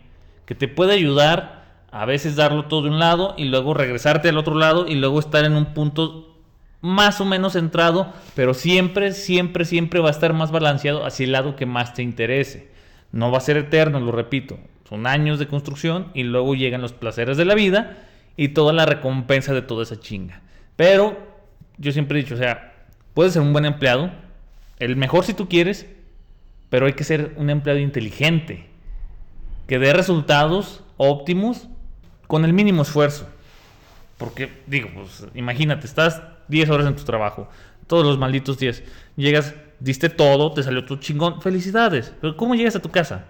que 0.46 0.54
te 0.54 0.68
puede 0.68 0.94
ayudar 0.94 1.64
a 1.90 2.04
veces 2.04 2.36
darlo 2.36 2.66
todo 2.66 2.82
de 2.82 2.90
un 2.90 3.00
lado 3.00 3.34
y 3.36 3.46
luego 3.46 3.74
regresarte 3.74 4.28
al 4.28 4.38
otro 4.38 4.54
lado 4.54 4.86
y 4.86 4.94
luego 4.94 5.18
estar 5.18 5.44
en 5.44 5.54
un 5.54 5.74
punto 5.74 6.31
más 6.82 7.20
o 7.20 7.24
menos 7.24 7.54
centrado, 7.54 8.12
pero 8.34 8.52
siempre, 8.52 9.12
siempre, 9.12 9.64
siempre 9.64 10.00
va 10.00 10.08
a 10.08 10.12
estar 10.12 10.34
más 10.34 10.50
balanceado 10.50 11.06
hacia 11.06 11.24
el 11.24 11.32
lado 11.32 11.56
que 11.56 11.64
más 11.64 11.94
te 11.94 12.02
interese. 12.02 12.68
No 13.12 13.30
va 13.30 13.38
a 13.38 13.42
ser 13.42 13.56
eterno, 13.56 14.00
lo 14.00 14.12
repito. 14.12 14.58
Son 14.88 15.06
años 15.06 15.38
de 15.38 15.46
construcción 15.46 16.08
y 16.12 16.24
luego 16.24 16.54
llegan 16.54 16.82
los 16.82 16.92
placeres 16.92 17.36
de 17.36 17.44
la 17.44 17.54
vida 17.54 18.06
y 18.36 18.48
toda 18.48 18.72
la 18.72 18.84
recompensa 18.84 19.54
de 19.54 19.62
toda 19.62 19.84
esa 19.84 20.00
chinga. 20.00 20.42
Pero 20.76 21.16
yo 21.78 21.92
siempre 21.92 22.18
he 22.18 22.22
dicho, 22.22 22.34
o 22.34 22.38
sea, 22.38 22.74
puedes 23.14 23.32
ser 23.32 23.42
un 23.42 23.52
buen 23.52 23.64
empleado, 23.64 24.10
el 24.78 24.96
mejor 24.96 25.24
si 25.24 25.34
tú 25.34 25.48
quieres, 25.48 25.86
pero 26.68 26.86
hay 26.86 26.94
que 26.94 27.04
ser 27.04 27.32
un 27.36 27.48
empleado 27.48 27.78
inteligente, 27.78 28.66
que 29.68 29.78
dé 29.78 29.92
resultados 29.92 30.82
óptimos 30.96 31.68
con 32.26 32.44
el 32.44 32.52
mínimo 32.52 32.82
esfuerzo. 32.82 33.28
Porque, 34.22 34.62
digo, 34.68 34.88
pues 34.94 35.26
imagínate, 35.34 35.84
estás 35.84 36.22
10 36.46 36.70
horas 36.70 36.86
en 36.86 36.94
tu 36.94 37.02
trabajo, 37.02 37.48
todos 37.88 38.06
los 38.06 38.18
malditos 38.18 38.56
10. 38.56 38.84
Llegas, 39.16 39.56
diste 39.80 40.10
todo, 40.10 40.52
te 40.52 40.62
salió 40.62 40.84
tu 40.84 40.94
chingón, 40.98 41.42
felicidades. 41.42 42.14
Pero 42.20 42.36
¿cómo 42.36 42.54
llegas 42.54 42.76
a 42.76 42.82
tu 42.82 42.90
casa? 42.90 43.24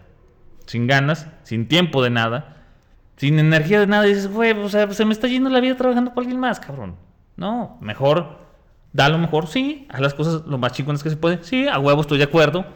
Sin 0.67 0.87
ganas, 0.87 1.29
sin 1.45 1.67
tiempo 1.67 2.03
de 2.03 2.11
nada, 2.11 2.59
sin 3.17 3.39
energía 3.39 3.81
de 3.81 3.87
nada. 3.87 4.07
Y 4.07 4.11
dices, 4.11 4.31
güey, 4.31 4.53
o 4.53 4.69
sea, 4.69 4.93
se 4.93 5.07
me 5.07 5.15
está 5.15 5.29
yendo 5.29 5.49
la 5.49 5.61
vida 5.61 5.79
trabajando 5.79 6.11
para 6.11 6.21
alguien 6.21 6.39
más, 6.39 6.61
cabrón. 6.61 6.97
No, 7.37 7.79
mejor, 7.81 8.41
da 8.93 9.09
lo 9.09 9.17
mejor, 9.17 9.47
sí, 9.47 9.87
haz 9.89 10.01
las 10.01 10.13
cosas 10.13 10.43
lo 10.47 10.59
más 10.59 10.73
chingonas 10.73 11.03
que 11.03 11.09
se 11.09 11.17
puede. 11.17 11.43
Sí, 11.43 11.69
a 11.69 11.79
huevo 11.79 12.03
estoy 12.03 12.19
de 12.19 12.25
acuerdo. 12.25 12.67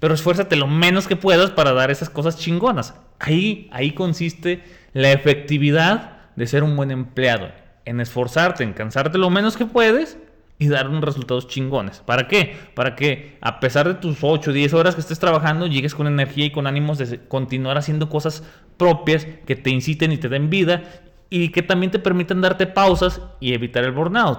Pero 0.00 0.14
esfuérzate 0.14 0.56
lo 0.56 0.66
menos 0.66 1.06
que 1.06 1.14
puedas 1.14 1.52
para 1.52 1.72
dar 1.72 1.92
esas 1.92 2.10
cosas 2.10 2.36
chingonas. 2.36 2.96
Ahí, 3.20 3.68
ahí 3.70 3.92
consiste 3.92 4.64
la 4.94 5.12
efectividad 5.12 6.21
de 6.36 6.46
ser 6.46 6.62
un 6.62 6.76
buen 6.76 6.90
empleado 6.90 7.50
en 7.84 8.00
esforzarte, 8.00 8.64
en 8.64 8.72
cansarte 8.72 9.18
lo 9.18 9.30
menos 9.30 9.56
que 9.56 9.66
puedes 9.66 10.18
y 10.58 10.68
dar 10.68 10.88
unos 10.88 11.02
resultados 11.02 11.48
chingones. 11.48 12.00
¿Para 12.00 12.28
qué? 12.28 12.56
Para 12.74 12.94
que 12.94 13.36
a 13.40 13.58
pesar 13.58 13.88
de 13.88 13.94
tus 13.94 14.18
8 14.22 14.50
o 14.50 14.52
10 14.52 14.74
horas 14.74 14.94
que 14.94 15.00
estés 15.00 15.18
trabajando, 15.18 15.66
llegues 15.66 15.94
con 15.94 16.06
energía 16.06 16.46
y 16.46 16.52
con 16.52 16.66
ánimos 16.66 16.98
de 16.98 17.26
continuar 17.26 17.78
haciendo 17.78 18.08
cosas 18.08 18.44
propias 18.76 19.26
que 19.46 19.56
te 19.56 19.70
inciten 19.70 20.12
y 20.12 20.18
te 20.18 20.28
den 20.28 20.50
vida 20.50 20.84
y 21.30 21.48
que 21.48 21.62
también 21.62 21.90
te 21.90 21.98
permitan 21.98 22.40
darte 22.40 22.66
pausas 22.66 23.20
y 23.40 23.54
evitar 23.54 23.84
el 23.84 23.92
burnout. 23.92 24.38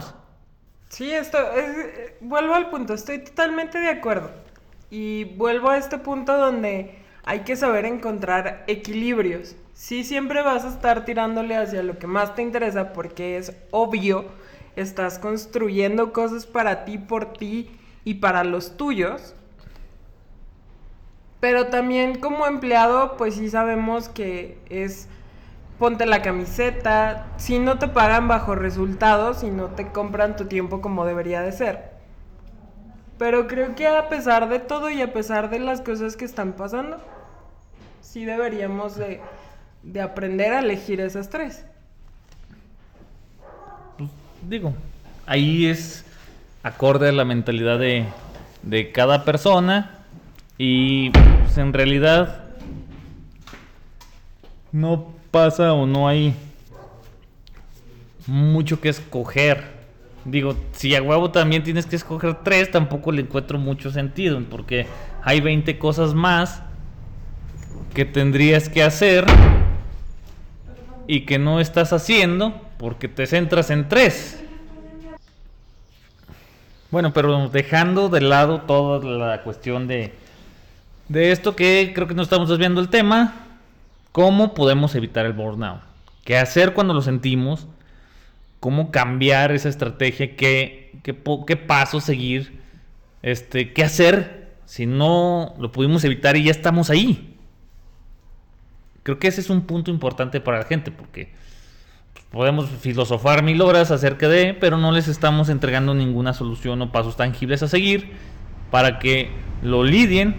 Sí, 0.89 1.11
esto 1.11 1.39
es, 1.53 2.13
vuelvo 2.21 2.53
al 2.53 2.69
punto, 2.69 2.93
estoy 2.93 3.19
totalmente 3.19 3.79
de 3.79 3.89
acuerdo. 3.89 4.31
Y 4.91 5.23
vuelvo 5.23 5.71
a 5.71 5.77
este 5.77 5.97
punto 5.97 6.37
donde 6.37 6.99
hay 7.23 7.39
que 7.39 7.55
saber 7.55 7.85
encontrar 7.85 8.63
equilibrios. 8.67 9.55
Sí, 9.73 10.03
siempre 10.03 10.43
vas 10.43 10.65
a 10.65 10.69
estar 10.69 11.03
tirándole 11.03 11.57
hacia 11.57 11.83
lo 11.83 11.97
que 11.97 12.07
más 12.07 12.35
te 12.35 12.41
interesa 12.41 12.93
porque 12.93 13.37
es 13.37 13.55
obvio, 13.71 14.25
estás 14.75 15.19
construyendo 15.19 16.13
cosas 16.13 16.45
para 16.45 16.85
ti, 16.85 16.97
por 16.97 17.33
ti 17.33 17.71
y 18.03 18.15
para 18.15 18.43
los 18.43 18.77
tuyos. 18.77 19.35
Pero 21.39 21.67
también 21.67 22.19
como 22.19 22.45
empleado, 22.45 23.17
pues 23.17 23.35
sí 23.35 23.49
sabemos 23.49 24.09
que 24.09 24.57
es 24.69 25.09
ponte 25.79 26.05
la 26.05 26.21
camiseta, 26.21 27.25
si 27.37 27.59
no 27.59 27.79
te 27.79 27.87
pagan 27.87 28.27
bajo 28.27 28.55
resultados 28.55 29.43
y 29.43 29.49
no 29.49 29.69
te 29.69 29.91
compran 29.91 30.35
tu 30.37 30.45
tiempo 30.45 30.81
como 30.81 31.05
debería 31.05 31.41
de 31.41 31.51
ser. 31.51 31.91
Pero 33.17 33.47
creo 33.47 33.75
que 33.75 33.87
a 33.87 34.07
pesar 34.07 34.47
de 34.49 34.59
todo 34.59 34.89
y 34.89 35.01
a 35.01 35.11
pesar 35.11 35.49
de 35.49 35.59
las 35.59 35.81
cosas 35.81 36.15
que 36.15 36.25
están 36.25 36.53
pasando, 36.53 36.97
sí 38.01 38.23
deberíamos 38.23 38.95
de, 38.95 39.19
aprender 40.01 40.53
a 40.53 40.59
elegir 40.59 40.99
esas 41.01 41.29
tres. 41.29 41.65
Pues, 43.97 44.09
digo, 44.49 44.73
ahí 45.25 45.65
es 45.65 46.05
acorde 46.63 47.09
a 47.09 47.11
la 47.11 47.25
mentalidad 47.25 47.79
de, 47.79 48.05
de 48.61 48.91
cada 48.91 49.25
persona 49.25 49.99
y 50.57 51.09
pues, 51.09 51.57
en 51.57 51.73
realidad 51.73 52.45
no 54.71 55.13
pasa 55.31 55.73
o 55.73 55.85
no 55.85 56.07
hay 56.07 56.33
mucho 58.27 58.79
que 58.79 58.89
escoger. 58.89 59.73
Digo, 60.25 60.55
si 60.71 60.95
a 60.95 61.01
huevo 61.01 61.31
también 61.31 61.63
tienes 61.63 61.85
que 61.85 61.97
escoger 61.97 62.43
tres, 62.43 62.71
tampoco 62.71 63.11
le 63.11 63.23
encuentro 63.23 63.59
mucho 63.59 63.91
sentido, 63.91 64.41
porque 64.49 64.87
hay 65.21 65.41
20 65.41 65.77
cosas 65.77 66.13
más 66.13 66.61
que 67.93 68.05
tendrías 68.05 68.69
que 68.69 68.81
hacer 68.81 69.25
y 71.07 71.21
que 71.21 71.39
no 71.39 71.59
estás 71.59 71.93
haciendo 71.93 72.61
porque 72.77 73.07
te 73.07 73.27
centras 73.27 73.69
en 73.69 73.87
tres. 73.89 74.43
Bueno, 76.91 77.11
pero 77.11 77.49
dejando 77.49 78.09
de 78.09 78.21
lado 78.21 78.61
toda 78.61 79.03
la 79.03 79.41
cuestión 79.41 79.87
de, 79.87 80.13
de 81.09 81.31
esto 81.31 81.55
que 81.55 81.91
creo 81.95 82.07
que 82.07 82.13
no 82.13 82.21
estamos 82.21 82.49
desviando 82.49 82.81
el 82.81 82.89
tema, 82.89 83.33
¿cómo 84.11 84.53
podemos 84.53 84.93
evitar 84.93 85.25
el 85.25 85.33
burnout? 85.33 85.81
¿Qué 86.23 86.37
hacer 86.37 86.73
cuando 86.73 86.93
lo 86.93 87.01
sentimos? 87.01 87.67
¿Cómo 88.59 88.91
cambiar 88.91 89.51
esa 89.51 89.69
estrategia? 89.69 90.35
¿Qué, 90.35 90.99
qué, 91.03 91.17
qué 91.47 91.57
paso 91.57 91.99
seguir? 91.99 92.61
Este, 93.23 93.73
¿Qué 93.73 93.83
hacer 93.83 94.53
si 94.65 94.85
no 94.85 95.55
lo 95.59 95.71
pudimos 95.71 96.03
evitar 96.03 96.37
y 96.37 96.43
ya 96.43 96.51
estamos 96.51 96.89
ahí? 96.89 97.32
Creo 99.03 99.19
que 99.19 99.27
ese 99.27 99.41
es 99.41 99.49
un 99.49 99.61
punto 99.61 99.91
importante 99.91 100.39
para 100.41 100.59
la 100.59 100.65
gente, 100.65 100.91
porque 100.91 101.33
podemos 102.31 102.69
filosofar 102.69 103.43
mil 103.43 103.61
horas 103.61 103.91
acerca 103.91 104.27
de, 104.27 104.53
pero 104.53 104.77
no 104.77 104.91
les 104.91 105.07
estamos 105.07 105.49
entregando 105.49 105.93
ninguna 105.93 106.33
solución 106.33 106.81
o 106.81 106.91
pasos 106.91 107.15
tangibles 107.15 107.61
a 107.63 107.67
seguir 107.67 108.11
para 108.71 108.97
que 108.99 109.29
lo 109.61 109.83
lidien, 109.83 110.35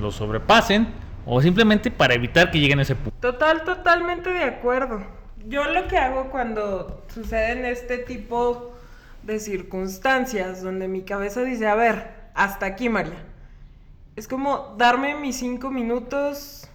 lo 0.00 0.10
sobrepasen 0.10 0.88
o 1.26 1.40
simplemente 1.42 1.90
para 1.90 2.14
evitar 2.14 2.50
que 2.50 2.58
lleguen 2.58 2.78
a 2.78 2.82
ese 2.82 2.96
punto. 2.96 3.16
Total, 3.20 3.62
totalmente 3.64 4.30
de 4.30 4.44
acuerdo. 4.44 5.04
Yo 5.46 5.64
lo 5.64 5.86
que 5.86 5.96
hago 5.96 6.30
cuando 6.30 7.04
suceden 7.12 7.64
este 7.64 7.98
tipo 7.98 8.74
de 9.22 9.38
circunstancias 9.38 10.62
donde 10.62 10.88
mi 10.88 11.02
cabeza 11.02 11.42
dice, 11.42 11.66
a 11.66 11.74
ver, 11.74 12.10
hasta 12.34 12.66
aquí, 12.66 12.88
María. 12.88 13.24
Es 14.16 14.26
como 14.26 14.74
darme 14.78 15.14
mis 15.14 15.36
cinco 15.36 15.70
minutos 15.70 16.67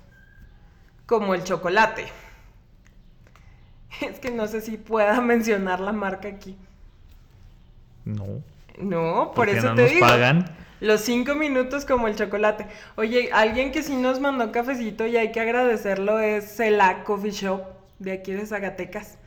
como 1.05 1.33
el 1.36 1.43
chocolate. 1.43 2.07
Es 4.01 4.19
que 4.19 4.31
no 4.31 4.48
sé 4.48 4.62
si 4.62 4.77
pueda 4.77 5.22
mencionar 5.22 5.79
la 5.79 5.91
marca 5.93 6.27
aquí. 6.27 6.57
No. 8.05 8.43
No, 8.77 9.31
por 9.36 9.50
eso 9.50 9.69
no 9.69 9.75
te 9.75 9.83
nos 9.83 9.91
digo. 9.91 10.00
pagan? 10.00 10.45
Los 10.79 11.01
cinco 11.01 11.36
minutos 11.36 11.86
como 11.86 12.07
el 12.07 12.15
chocolate. 12.15 12.67
Oye, 12.95 13.29
alguien 13.31 13.72
que 13.72 13.83
sí 13.83 13.95
nos 13.95 14.19
mandó 14.19 14.51
cafecito 14.51 15.05
y 15.05 15.15
hay 15.15 15.31
que 15.31 15.39
agradecerlo 15.39 16.19
es 16.19 16.55
Cela 16.57 17.03
Coffee 17.03 17.31
Shop 17.31 17.62
de 18.00 18.12
aquí 18.13 18.33
de 18.33 18.45
Zacatecas. 18.45 19.17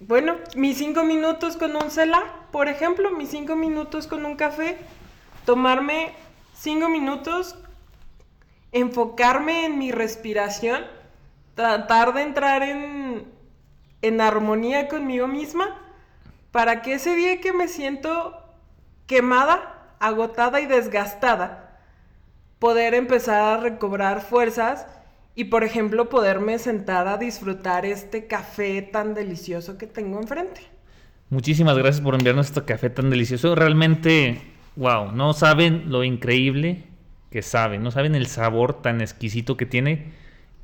bueno, 0.00 0.36
mis 0.56 0.76
cinco 0.78 1.04
minutos 1.04 1.56
con 1.56 1.74
un 1.76 1.90
cela, 1.90 2.22
por 2.52 2.68
ejemplo, 2.68 3.10
mis 3.12 3.30
cinco 3.30 3.56
minutos 3.56 4.06
con 4.06 4.26
un 4.26 4.36
café, 4.36 4.76
tomarme 5.46 6.12
cinco 6.54 6.88
minutos, 6.90 7.56
enfocarme 8.72 9.64
en 9.66 9.78
mi 9.78 9.92
respiración, 9.92 10.84
tratar 11.56 12.14
de 12.14 12.22
entrar 12.22 12.62
en, 12.62 13.24
en 14.02 14.20
armonía 14.20 14.86
conmigo 14.86 15.26
misma, 15.26 15.76
para 16.52 16.82
que 16.82 16.94
ese 16.94 17.16
día 17.16 17.40
que 17.40 17.52
me 17.52 17.66
siento 17.66 18.36
quemada, 19.06 19.96
agotada 19.98 20.60
y 20.60 20.66
desgastada, 20.66 21.80
poder 22.58 22.94
empezar 22.94 23.42
a 23.42 23.60
recobrar 23.60 24.20
fuerzas 24.20 24.86
y 25.34 25.44
por 25.44 25.64
ejemplo 25.64 26.08
poderme 26.08 26.58
sentar 26.58 27.08
a 27.08 27.18
disfrutar 27.18 27.84
este 27.84 28.26
café 28.26 28.82
tan 28.82 29.14
delicioso 29.14 29.76
que 29.76 29.86
tengo 29.86 30.20
enfrente. 30.20 30.62
Muchísimas 31.30 31.76
gracias 31.76 32.00
por 32.00 32.14
enviarnos 32.14 32.46
este 32.46 32.64
café 32.64 32.90
tan 32.90 33.10
delicioso. 33.10 33.54
Realmente, 33.54 34.40
wow, 34.76 35.10
no 35.10 35.32
saben 35.32 35.90
lo 35.90 36.04
increíble 36.04 36.84
que 37.30 37.42
sabe, 37.42 37.78
no 37.78 37.90
saben 37.90 38.14
el 38.14 38.26
sabor 38.26 38.80
tan 38.82 39.00
exquisito 39.00 39.56
que 39.56 39.66
tiene. 39.66 40.12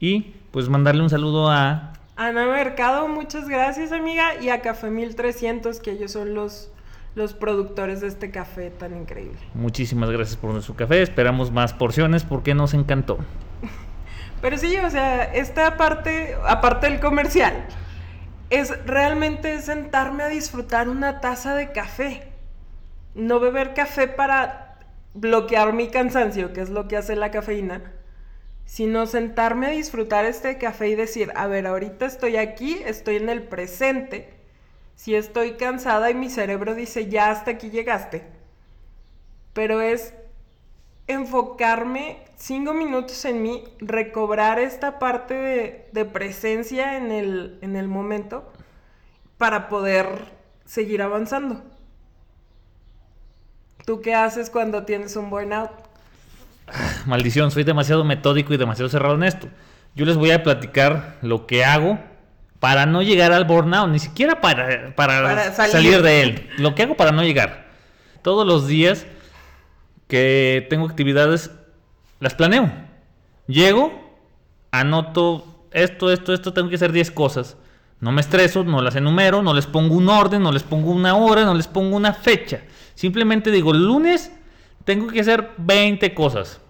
Y 0.02 0.34
pues 0.50 0.68
mandarle 0.68 1.00
un 1.00 1.10
saludo 1.10 1.48
a... 1.48 1.92
Ana 2.16 2.44
Mercado, 2.46 3.06
muchas 3.06 3.48
gracias 3.48 3.92
amiga, 3.92 4.34
y 4.42 4.48
a 4.48 4.60
Café 4.60 4.90
1300, 4.90 5.78
que 5.78 5.92
ellos 5.92 6.10
son 6.10 6.34
los, 6.34 6.72
los 7.14 7.34
productores 7.34 8.00
de 8.00 8.08
este 8.08 8.32
café 8.32 8.70
tan 8.70 8.96
increíble. 8.96 9.38
Muchísimas 9.54 10.10
gracias 10.10 10.36
por 10.36 10.50
nuestro 10.50 10.74
café, 10.74 11.02
esperamos 11.02 11.52
más 11.52 11.72
porciones 11.72 12.24
porque 12.24 12.52
nos 12.52 12.74
encantó. 12.74 13.18
Pero 14.42 14.58
sí, 14.58 14.76
o 14.76 14.90
sea, 14.90 15.22
esta 15.22 15.76
parte, 15.76 16.36
aparte 16.48 16.90
del 16.90 16.98
comercial, 16.98 17.64
es 18.50 18.84
realmente 18.84 19.62
sentarme 19.62 20.24
a 20.24 20.28
disfrutar 20.28 20.88
una 20.88 21.20
taza 21.20 21.54
de 21.54 21.70
café. 21.70 22.28
No 23.14 23.38
beber 23.38 23.72
café 23.72 24.08
para 24.08 24.80
bloquear 25.14 25.72
mi 25.72 25.90
cansancio, 25.90 26.52
que 26.52 26.60
es 26.60 26.70
lo 26.70 26.88
que 26.88 26.96
hace 26.96 27.14
la 27.14 27.30
cafeína, 27.30 27.82
sino 28.64 29.06
sentarme 29.06 29.66
a 29.66 29.70
disfrutar 29.70 30.24
este 30.24 30.58
café 30.58 30.88
y 30.88 30.94
decir, 30.94 31.32
a 31.36 31.46
ver, 31.46 31.66
ahorita 31.66 32.06
estoy 32.06 32.36
aquí, 32.36 32.80
estoy 32.84 33.16
en 33.16 33.28
el 33.28 33.42
presente. 33.42 34.34
Si 34.94 35.14
estoy 35.14 35.52
cansada 35.52 36.10
y 36.10 36.14
mi 36.14 36.30
cerebro 36.30 36.74
dice, 36.74 37.08
ya 37.08 37.30
hasta 37.30 37.52
aquí 37.52 37.70
llegaste. 37.70 38.24
Pero 39.52 39.80
es 39.80 40.14
enfocarme 41.06 42.18
cinco 42.36 42.72
minutos 42.72 43.24
en 43.24 43.42
mí, 43.42 43.64
recobrar 43.78 44.58
esta 44.58 44.98
parte 44.98 45.34
de, 45.92 46.04
presencia 46.06 46.96
en 46.96 47.10
el, 47.10 47.58
en 47.62 47.76
el 47.76 47.88
momento 47.88 48.50
para 49.38 49.68
poder 49.68 50.06
seguir 50.64 51.02
avanzando. 51.02 51.62
¿Tú 53.84 54.00
qué 54.00 54.14
haces 54.14 54.48
cuando 54.48 54.84
tienes 54.84 55.16
un 55.16 55.28
burnout? 55.30 55.91
Maldición, 57.06 57.50
soy 57.50 57.64
demasiado 57.64 58.04
metódico 58.04 58.54
y 58.54 58.56
demasiado 58.56 58.88
cerrado 58.88 59.14
en 59.14 59.24
esto. 59.24 59.48
Yo 59.94 60.06
les 60.06 60.16
voy 60.16 60.30
a 60.30 60.42
platicar 60.42 61.18
lo 61.22 61.46
que 61.46 61.64
hago 61.64 61.98
para 62.60 62.86
no 62.86 63.02
llegar 63.02 63.32
al 63.32 63.44
burnout, 63.44 63.90
ni 63.90 63.98
siquiera 63.98 64.40
para, 64.40 64.94
para, 64.94 65.52
salir 65.52 66.02
de 66.02 66.22
él. 66.22 66.50
Lo 66.58 66.74
que 66.74 66.84
hago 66.84 66.96
para 66.96 67.12
no 67.12 67.22
llegar. 67.22 67.66
Todos 68.22 68.46
los 68.46 68.68
días 68.68 69.06
que 70.06 70.66
tengo 70.70 70.86
actividades, 70.86 71.50
las 72.20 72.34
planeo. 72.34 72.72
Llego, 73.46 74.16
anoto 74.70 75.66
esto, 75.72 76.12
esto, 76.12 76.32
esto, 76.32 76.52
tengo 76.52 76.68
que 76.68 76.76
hacer 76.76 76.92
10 76.92 77.10
cosas. 77.10 77.56
No 78.00 78.12
me 78.12 78.20
estreso, 78.20 78.64
no 78.64 78.80
las 78.80 78.96
enumero, 78.96 79.42
no 79.42 79.54
les 79.54 79.66
pongo 79.66 79.94
un 79.94 80.08
orden, 80.08 80.42
no 80.42 80.52
les 80.52 80.62
pongo 80.62 80.90
una 80.90 81.14
hora, 81.16 81.44
no 81.44 81.54
les 81.54 81.66
pongo 81.66 81.96
una 81.96 82.12
fecha. 82.12 82.60
Simplemente 82.94 83.50
digo, 83.50 83.72
lunes 83.72 84.32
tengo 84.84 85.08
que 85.08 85.20
hacer 85.20 85.50
20 85.58 86.14
cosas. 86.14 86.60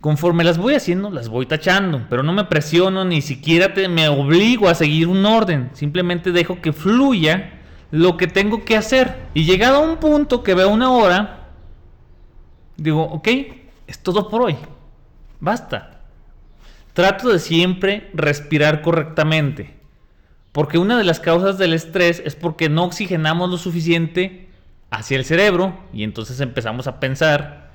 Conforme 0.00 0.44
las 0.44 0.58
voy 0.58 0.74
haciendo, 0.74 1.10
las 1.10 1.28
voy 1.28 1.46
tachando, 1.46 2.06
pero 2.08 2.22
no 2.22 2.32
me 2.32 2.44
presiono, 2.44 3.04
ni 3.04 3.20
siquiera 3.20 3.72
me 3.88 4.08
obligo 4.08 4.68
a 4.68 4.74
seguir 4.74 5.08
un 5.08 5.26
orden. 5.26 5.70
Simplemente 5.72 6.30
dejo 6.30 6.60
que 6.60 6.72
fluya 6.72 7.54
lo 7.90 8.16
que 8.16 8.28
tengo 8.28 8.64
que 8.64 8.76
hacer. 8.76 9.16
Y 9.34 9.44
llegado 9.44 9.76
a 9.76 9.80
un 9.80 9.96
punto 9.96 10.44
que 10.44 10.54
veo 10.54 10.68
una 10.68 10.92
hora, 10.92 11.48
digo, 12.76 13.02
ok, 13.02 13.28
es 13.88 13.98
todo 13.98 14.28
por 14.28 14.42
hoy. 14.42 14.56
Basta. 15.40 16.02
Trato 16.92 17.28
de 17.30 17.40
siempre 17.40 18.10
respirar 18.14 18.82
correctamente. 18.82 19.78
Porque 20.52 20.78
una 20.78 20.96
de 20.96 21.04
las 21.04 21.18
causas 21.18 21.58
del 21.58 21.74
estrés 21.74 22.22
es 22.24 22.36
porque 22.36 22.68
no 22.68 22.84
oxigenamos 22.84 23.50
lo 23.50 23.58
suficiente 23.58 24.47
hacia 24.90 25.16
el 25.16 25.24
cerebro 25.24 25.78
y 25.92 26.02
entonces 26.02 26.40
empezamos 26.40 26.86
a 26.86 27.00
pensar 27.00 27.70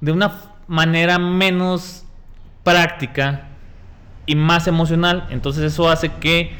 de 0.00 0.12
una 0.12 0.40
manera 0.66 1.18
menos 1.18 2.04
práctica 2.62 3.48
y 4.26 4.34
más 4.34 4.66
emocional. 4.66 5.26
Entonces 5.30 5.64
eso 5.64 5.88
hace 5.88 6.12
que 6.20 6.52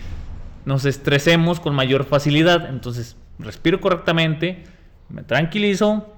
nos 0.64 0.84
estresemos 0.84 1.60
con 1.60 1.74
mayor 1.74 2.04
facilidad. 2.04 2.68
Entonces 2.68 3.16
respiro 3.38 3.80
correctamente, 3.80 4.64
me 5.08 5.22
tranquilizo, 5.22 6.14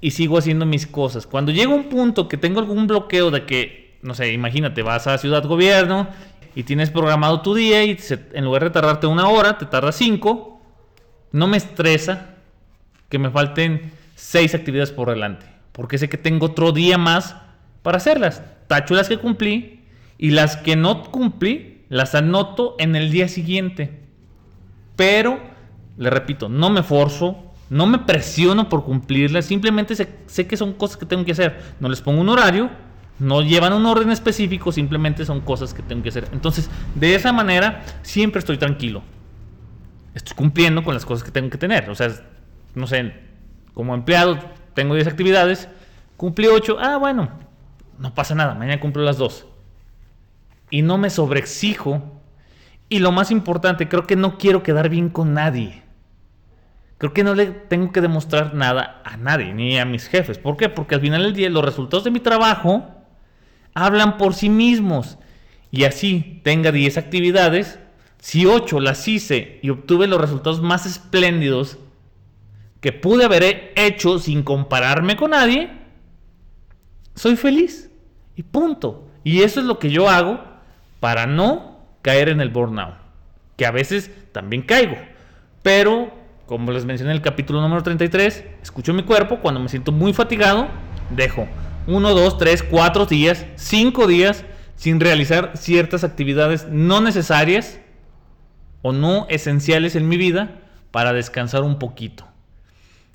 y 0.00 0.12
sigo 0.12 0.38
haciendo 0.38 0.66
mis 0.66 0.86
cosas. 0.86 1.26
Cuando 1.26 1.52
llega 1.52 1.74
un 1.74 1.88
punto 1.88 2.28
que 2.28 2.36
tengo 2.36 2.60
algún 2.60 2.86
bloqueo 2.86 3.30
de 3.30 3.44
que, 3.46 3.98
no 4.02 4.14
sé, 4.14 4.32
imagínate, 4.32 4.82
vas 4.82 5.06
a 5.06 5.18
Ciudad 5.18 5.44
Gobierno 5.44 6.08
y 6.54 6.62
tienes 6.62 6.90
programado 6.90 7.40
tu 7.42 7.54
día 7.54 7.84
y 7.84 7.98
en 8.32 8.44
lugar 8.44 8.64
de 8.64 8.70
tardarte 8.70 9.06
una 9.06 9.28
hora, 9.28 9.58
te 9.58 9.66
tarda 9.66 9.92
cinco, 9.92 10.62
no 11.32 11.46
me 11.46 11.56
estresa 11.56 12.36
que 13.08 13.18
me 13.18 13.30
falten 13.30 13.92
seis 14.14 14.54
actividades 14.54 14.92
por 14.92 15.10
delante, 15.10 15.46
porque 15.72 15.98
sé 15.98 16.08
que 16.08 16.18
tengo 16.18 16.46
otro 16.46 16.72
día 16.72 16.98
más 16.98 17.36
para 17.82 17.98
hacerlas. 17.98 18.42
Tacho 18.66 18.94
las 18.94 19.08
que 19.08 19.18
cumplí 19.18 19.84
y 20.18 20.30
las 20.30 20.56
que 20.56 20.76
no 20.76 21.04
cumplí 21.04 21.84
las 21.88 22.14
anoto 22.14 22.76
en 22.78 22.96
el 22.96 23.10
día 23.10 23.28
siguiente. 23.28 24.02
Pero, 24.96 25.40
le 25.96 26.10
repito, 26.10 26.48
no 26.48 26.70
me 26.70 26.82
forzo, 26.82 27.48
no 27.70 27.86
me 27.86 27.98
presiono 28.00 28.68
por 28.68 28.84
cumplirlas, 28.84 29.46
simplemente 29.46 29.94
sé, 29.94 30.46
que 30.46 30.56
son 30.56 30.72
cosas 30.74 30.96
que 30.96 31.06
tengo 31.06 31.24
que 31.24 31.32
hacer. 31.32 31.60
No 31.80 31.88
les 31.88 32.00
pongo 32.00 32.20
un 32.20 32.28
horario, 32.28 32.70
no 33.18 33.42
llevan 33.42 33.72
un 33.72 33.86
orden 33.86 34.10
específico, 34.10 34.72
simplemente 34.72 35.24
son 35.24 35.40
cosas 35.40 35.72
que 35.72 35.82
tengo 35.82 36.02
que 36.02 36.08
hacer. 36.08 36.28
Entonces, 36.32 36.68
de 36.94 37.14
esa 37.14 37.32
manera, 37.32 37.84
siempre 38.02 38.40
estoy 38.40 38.58
tranquilo. 38.58 39.02
Estoy 40.14 40.36
cumpliendo 40.36 40.82
con 40.82 40.94
las 40.94 41.06
cosas 41.06 41.24
que 41.24 41.30
tengo 41.30 41.48
que 41.48 41.58
tener. 41.58 41.88
O 41.90 41.94
sea, 41.94 42.08
no 42.74 42.86
sé, 42.86 43.14
como 43.74 43.94
empleado 43.94 44.38
tengo 44.74 44.94
10 44.94 45.08
actividades, 45.08 45.68
cumplí 46.16 46.46
8, 46.46 46.78
ah, 46.80 46.96
bueno, 46.98 47.30
no 47.98 48.14
pasa 48.14 48.34
nada, 48.34 48.54
mañana 48.54 48.80
cumplo 48.80 49.02
las 49.02 49.18
2. 49.18 49.46
Y 50.70 50.82
no 50.82 50.98
me 50.98 51.10
sobreexijo. 51.10 52.02
Y 52.88 53.00
lo 53.00 53.12
más 53.12 53.30
importante, 53.30 53.88
creo 53.88 54.06
que 54.06 54.16
no 54.16 54.38
quiero 54.38 54.62
quedar 54.62 54.88
bien 54.88 55.08
con 55.08 55.34
nadie. 55.34 55.82
Creo 56.98 57.12
que 57.12 57.24
no 57.24 57.34
le 57.34 57.46
tengo 57.46 57.92
que 57.92 58.00
demostrar 58.00 58.54
nada 58.54 59.02
a 59.04 59.16
nadie, 59.16 59.54
ni 59.54 59.78
a 59.78 59.84
mis 59.84 60.08
jefes. 60.08 60.38
¿Por 60.38 60.56
qué? 60.56 60.68
Porque 60.68 60.94
al 60.94 61.00
final 61.00 61.22
del 61.22 61.34
día 61.34 61.50
los 61.50 61.64
resultados 61.64 62.04
de 62.04 62.10
mi 62.10 62.20
trabajo 62.20 62.88
hablan 63.74 64.16
por 64.16 64.34
sí 64.34 64.48
mismos. 64.48 65.18
Y 65.70 65.84
así 65.84 66.40
tenga 66.44 66.72
10 66.72 66.98
actividades, 66.98 67.78
si 68.20 68.46
8 68.46 68.80
las 68.80 69.06
hice 69.06 69.60
y 69.62 69.70
obtuve 69.70 70.06
los 70.06 70.20
resultados 70.20 70.60
más 70.60 70.86
espléndidos 70.86 71.78
que 72.80 72.92
pude 72.92 73.24
haber 73.24 73.72
hecho 73.76 74.18
sin 74.18 74.42
compararme 74.42 75.16
con 75.16 75.30
nadie, 75.32 75.70
soy 77.14 77.36
feliz. 77.36 77.90
Y 78.36 78.44
punto. 78.44 79.08
Y 79.24 79.42
eso 79.42 79.60
es 79.60 79.66
lo 79.66 79.78
que 79.78 79.90
yo 79.90 80.08
hago 80.08 80.40
para 81.00 81.26
no 81.26 81.80
caer 82.02 82.28
en 82.28 82.40
el 82.40 82.50
burnout. 82.50 82.94
Que 83.56 83.66
a 83.66 83.72
veces 83.72 84.10
también 84.32 84.62
caigo. 84.62 84.96
Pero 85.62 86.12
como 86.48 86.72
les 86.72 86.86
mencioné 86.86 87.10
en 87.10 87.16
el 87.16 87.22
capítulo 87.22 87.60
número 87.60 87.82
33, 87.82 88.42
escucho 88.62 88.94
mi 88.94 89.02
cuerpo, 89.02 89.40
cuando 89.40 89.60
me 89.60 89.68
siento 89.68 89.92
muy 89.92 90.14
fatigado, 90.14 90.66
dejo 91.10 91.46
1, 91.86 92.14
2, 92.14 92.38
3, 92.38 92.62
4 92.62 93.04
días, 93.04 93.44
5 93.56 94.06
días 94.06 94.46
sin 94.74 94.98
realizar 94.98 95.52
ciertas 95.56 96.04
actividades 96.04 96.66
no 96.70 97.02
necesarias 97.02 97.80
o 98.80 98.92
no 98.92 99.26
esenciales 99.28 99.94
en 99.94 100.08
mi 100.08 100.16
vida 100.16 100.60
para 100.90 101.12
descansar 101.12 101.64
un 101.64 101.78
poquito. 101.78 102.26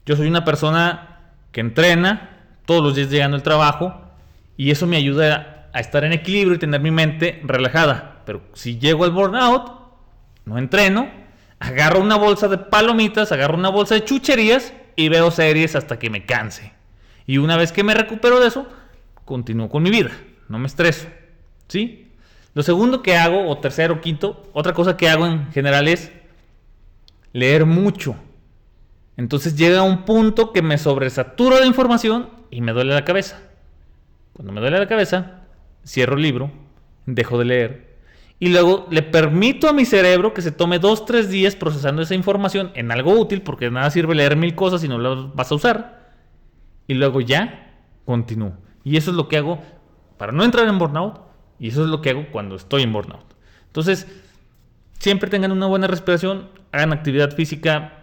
Yo 0.06 0.16
soy 0.16 0.28
una 0.28 0.44
persona 0.44 1.20
que 1.52 1.62
entrena 1.62 2.42
todos 2.66 2.84
los 2.84 2.96
días 2.96 3.10
llegando 3.10 3.38
al 3.38 3.44
trabajo 3.44 4.02
y 4.58 4.72
eso 4.72 4.88
me 4.88 4.98
ayuda 4.98 5.70
a 5.74 5.80
estar 5.80 6.04
en 6.04 6.14
equilibrio 6.14 6.56
y 6.56 6.60
tener 6.60 6.82
mi 6.82 6.92
mente 6.92 7.42
relajada. 7.44 8.22
Pero 8.26 8.42
si 8.54 8.80
llego 8.80 9.04
al 9.04 9.12
burnout, 9.12 9.72
no 10.46 10.58
entreno, 10.58 11.10
agarro 11.60 12.02
una 12.02 12.16
bolsa 12.16 12.48
de 12.48 12.58
palomitas, 12.58 13.32
agarro 13.32 13.58
una 13.58 13.70
bolsa 13.70 13.96
de 13.96 14.04
chucherías 14.04 14.74
y 14.96 15.10
veo 15.10 15.32
series 15.32 15.76
hasta 15.76 16.00
que 16.00 16.10
me 16.10 16.26
canse. 16.26 16.74
Y 17.26 17.38
una 17.38 17.58
vez 17.58 17.72
que 17.72 17.84
me 17.84 17.94
recupero 17.94 18.40
de 18.40 18.48
eso, 18.48 18.68
continúo 19.26 19.70
con 19.70 19.84
mi 19.84 19.90
vida, 19.90 20.12
no 20.50 20.60
me 20.60 20.68
estreso. 20.68 21.08
¿Sí? 21.68 22.12
Lo 22.54 22.62
segundo 22.62 23.02
que 23.02 23.16
hago, 23.16 23.48
o 23.48 23.58
tercero, 23.58 24.02
quinto, 24.02 24.44
otra 24.54 24.74
cosa 24.74 24.98
que 24.98 25.10
hago 25.10 25.26
en 25.26 25.52
general 25.52 25.88
es 25.88 26.12
leer 27.32 27.66
mucho. 27.66 28.16
Entonces 29.18 29.56
llega 29.56 29.84
un 29.84 30.06
punto 30.06 30.52
que 30.52 30.62
me 30.62 30.78
sobresaturo 30.78 31.60
de 31.60 31.68
información 31.68 32.30
y 32.50 32.62
me 32.62 32.74
duele 32.74 32.94
la 32.94 33.06
cabeza. 33.06 33.42
Cuando 34.34 34.52
me 34.52 34.62
duele 34.62 34.80
la 34.80 34.88
cabeza, 34.88 35.42
cierro 35.86 36.16
el 36.16 36.24
libro, 36.24 36.52
dejo 37.06 37.38
de 37.38 37.46
leer 37.46 37.94
y 38.44 38.50
luego 38.50 38.88
le 38.90 39.04
permito 39.04 39.70
a 39.70 39.74
mi 39.74 39.86
cerebro 39.86 40.34
que 40.34 40.42
se 40.42 40.52
tome 40.52 40.78
dos, 40.78 41.06
tres 41.06 41.30
días 41.30 41.56
procesando 41.56 42.02
esa 42.02 42.14
información 42.14 42.72
en 42.74 42.92
algo 42.92 43.18
útil, 43.18 43.42
porque 43.42 43.72
nada 43.72 43.90
sirve 43.90 44.16
leer 44.16 44.36
mil 44.36 44.54
cosas 44.54 44.82
si 44.82 44.90
no 44.90 44.98
las 44.98 45.34
vas 45.34 45.50
a 45.50 45.56
usar. 45.56 46.12
Y 46.86 46.96
luego 46.96 47.22
ya 47.22 47.74
continúo. 48.04 48.52
Y 48.84 48.98
eso 48.98 49.12
es 49.12 49.16
lo 49.16 49.30
que 49.30 49.38
hago 49.38 49.64
para 50.18 50.34
no 50.34 50.44
entrar 50.44 50.68
en 50.68 50.78
burnout. 50.78 51.22
Y 51.58 51.70
eso 51.70 51.84
es 51.84 51.90
lo 51.90 52.02
que 52.02 52.10
hago 52.10 52.26
cuando 52.34 52.56
estoy 52.56 52.82
en 52.82 52.92
burnout. 52.92 53.24
Entonces, 53.68 54.08
siempre 55.00 55.30
tengan 55.30 55.54
una 55.54 55.68
buena 55.68 55.88
respiración, 55.88 56.50
hagan 56.74 56.92
actividad 56.92 57.32
física, 57.34 58.03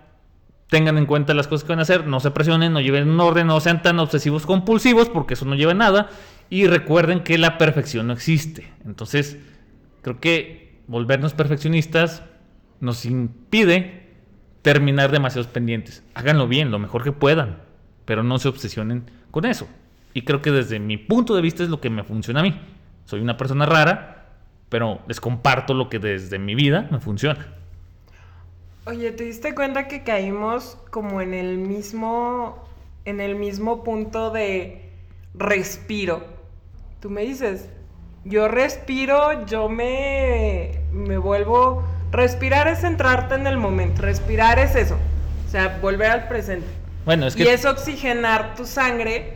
tengan 0.71 0.97
en 0.97 1.07
cuenta 1.07 1.35
las 1.35 1.49
cosas 1.49 1.65
que 1.65 1.73
van 1.73 1.81
a 1.81 1.83
hacer, 1.83 2.07
no 2.07 2.21
se 2.21 2.31
presionen, 2.31 2.73
no 2.73 2.81
lleven 2.81 3.11
un 3.11 3.21
orden, 3.21 3.49
no 3.49 3.61
sean 3.61 3.83
tan 3.83 3.99
obsesivos 3.99 4.47
compulsivos, 4.47 5.11
porque 5.11 5.35
eso 5.35 5.45
no 5.45 5.57
lleva 5.57 5.73
a 5.73 5.75
nada. 5.75 6.11
Y 6.49 6.67
recuerden 6.67 7.21
que 7.21 7.39
la 7.39 7.59
perfección 7.59 8.07
no 8.07 8.13
existe. 8.13 8.73
Entonces, 8.87 9.39
creo 10.03 10.21
que 10.21 10.81
volvernos 10.87 11.35
perfeccionistas 11.35 12.23
nos 12.81 13.05
impide 13.05 14.09
terminar 14.63 15.11
demasiados 15.11 15.49
pendientes. 15.49 16.03
Háganlo 16.15 16.49
bien, 16.49 16.71
lo 16.71 16.79
mejor 16.79 17.03
que 17.03 17.13
puedan, 17.13 17.59
pero 18.05 18.23
no 18.23 18.39
se 18.39 18.49
obsesionen 18.49 19.05
con 19.31 19.45
eso. 19.45 19.69
Y 20.15 20.23
creo 20.23 20.41
que 20.41 20.51
desde 20.51 20.79
mi 20.79 20.97
punto 20.97 21.35
de 21.35 21.43
vista 21.43 21.63
es 21.63 21.69
lo 21.69 21.81
que 21.81 21.91
me 21.91 22.05
funciona 22.05 22.41
a 22.41 22.43
mí. 22.45 22.59
Soy 23.05 23.21
una 23.21 23.37
persona 23.37 23.67
rara, 23.67 24.27
pero 24.69 25.01
les 25.09 25.21
comparto 25.21 25.75
lo 25.75 25.89
que 25.89 25.99
desde 25.99 26.39
mi 26.39 26.55
vida 26.55 26.89
me 26.91 27.01
funciona. 27.01 27.60
Oye, 28.87 29.13
¿te 29.13 29.25
diste 29.25 29.55
cuenta 29.55 29.89
que 29.89 30.03
caímos 30.03 30.79
como 30.91 31.21
en 31.21 31.35
el 31.35 31.59
mismo 31.59 32.65
en 33.05 33.21
el 33.21 33.35
mismo 33.35 33.85
punto 33.85 34.31
de 34.31 34.91
respiro? 35.35 36.25
Tú 37.01 37.11
me 37.11 37.23
dices, 37.23 37.69
yo 38.25 38.49
respiro, 38.49 39.47
yo 39.47 39.69
me, 39.69 40.81
me 40.93 41.19
vuelvo... 41.19 41.85
Respirar 42.11 42.67
es 42.67 42.81
centrarte 42.81 43.37
en 43.37 43.47
el 43.47 43.57
momento, 43.57 44.03
respirar 44.03 44.59
es 44.59 44.75
eso, 44.75 44.97
o 45.47 45.51
sea, 45.51 45.79
volver 45.81 46.11
al 46.11 46.27
presente. 46.27 46.67
Bueno, 47.05 47.29
es 47.29 47.37
que... 47.37 47.45
Y 47.45 47.47
es 47.47 47.65
oxigenar 47.65 48.57
tu 48.57 48.65
sangre 48.65 49.35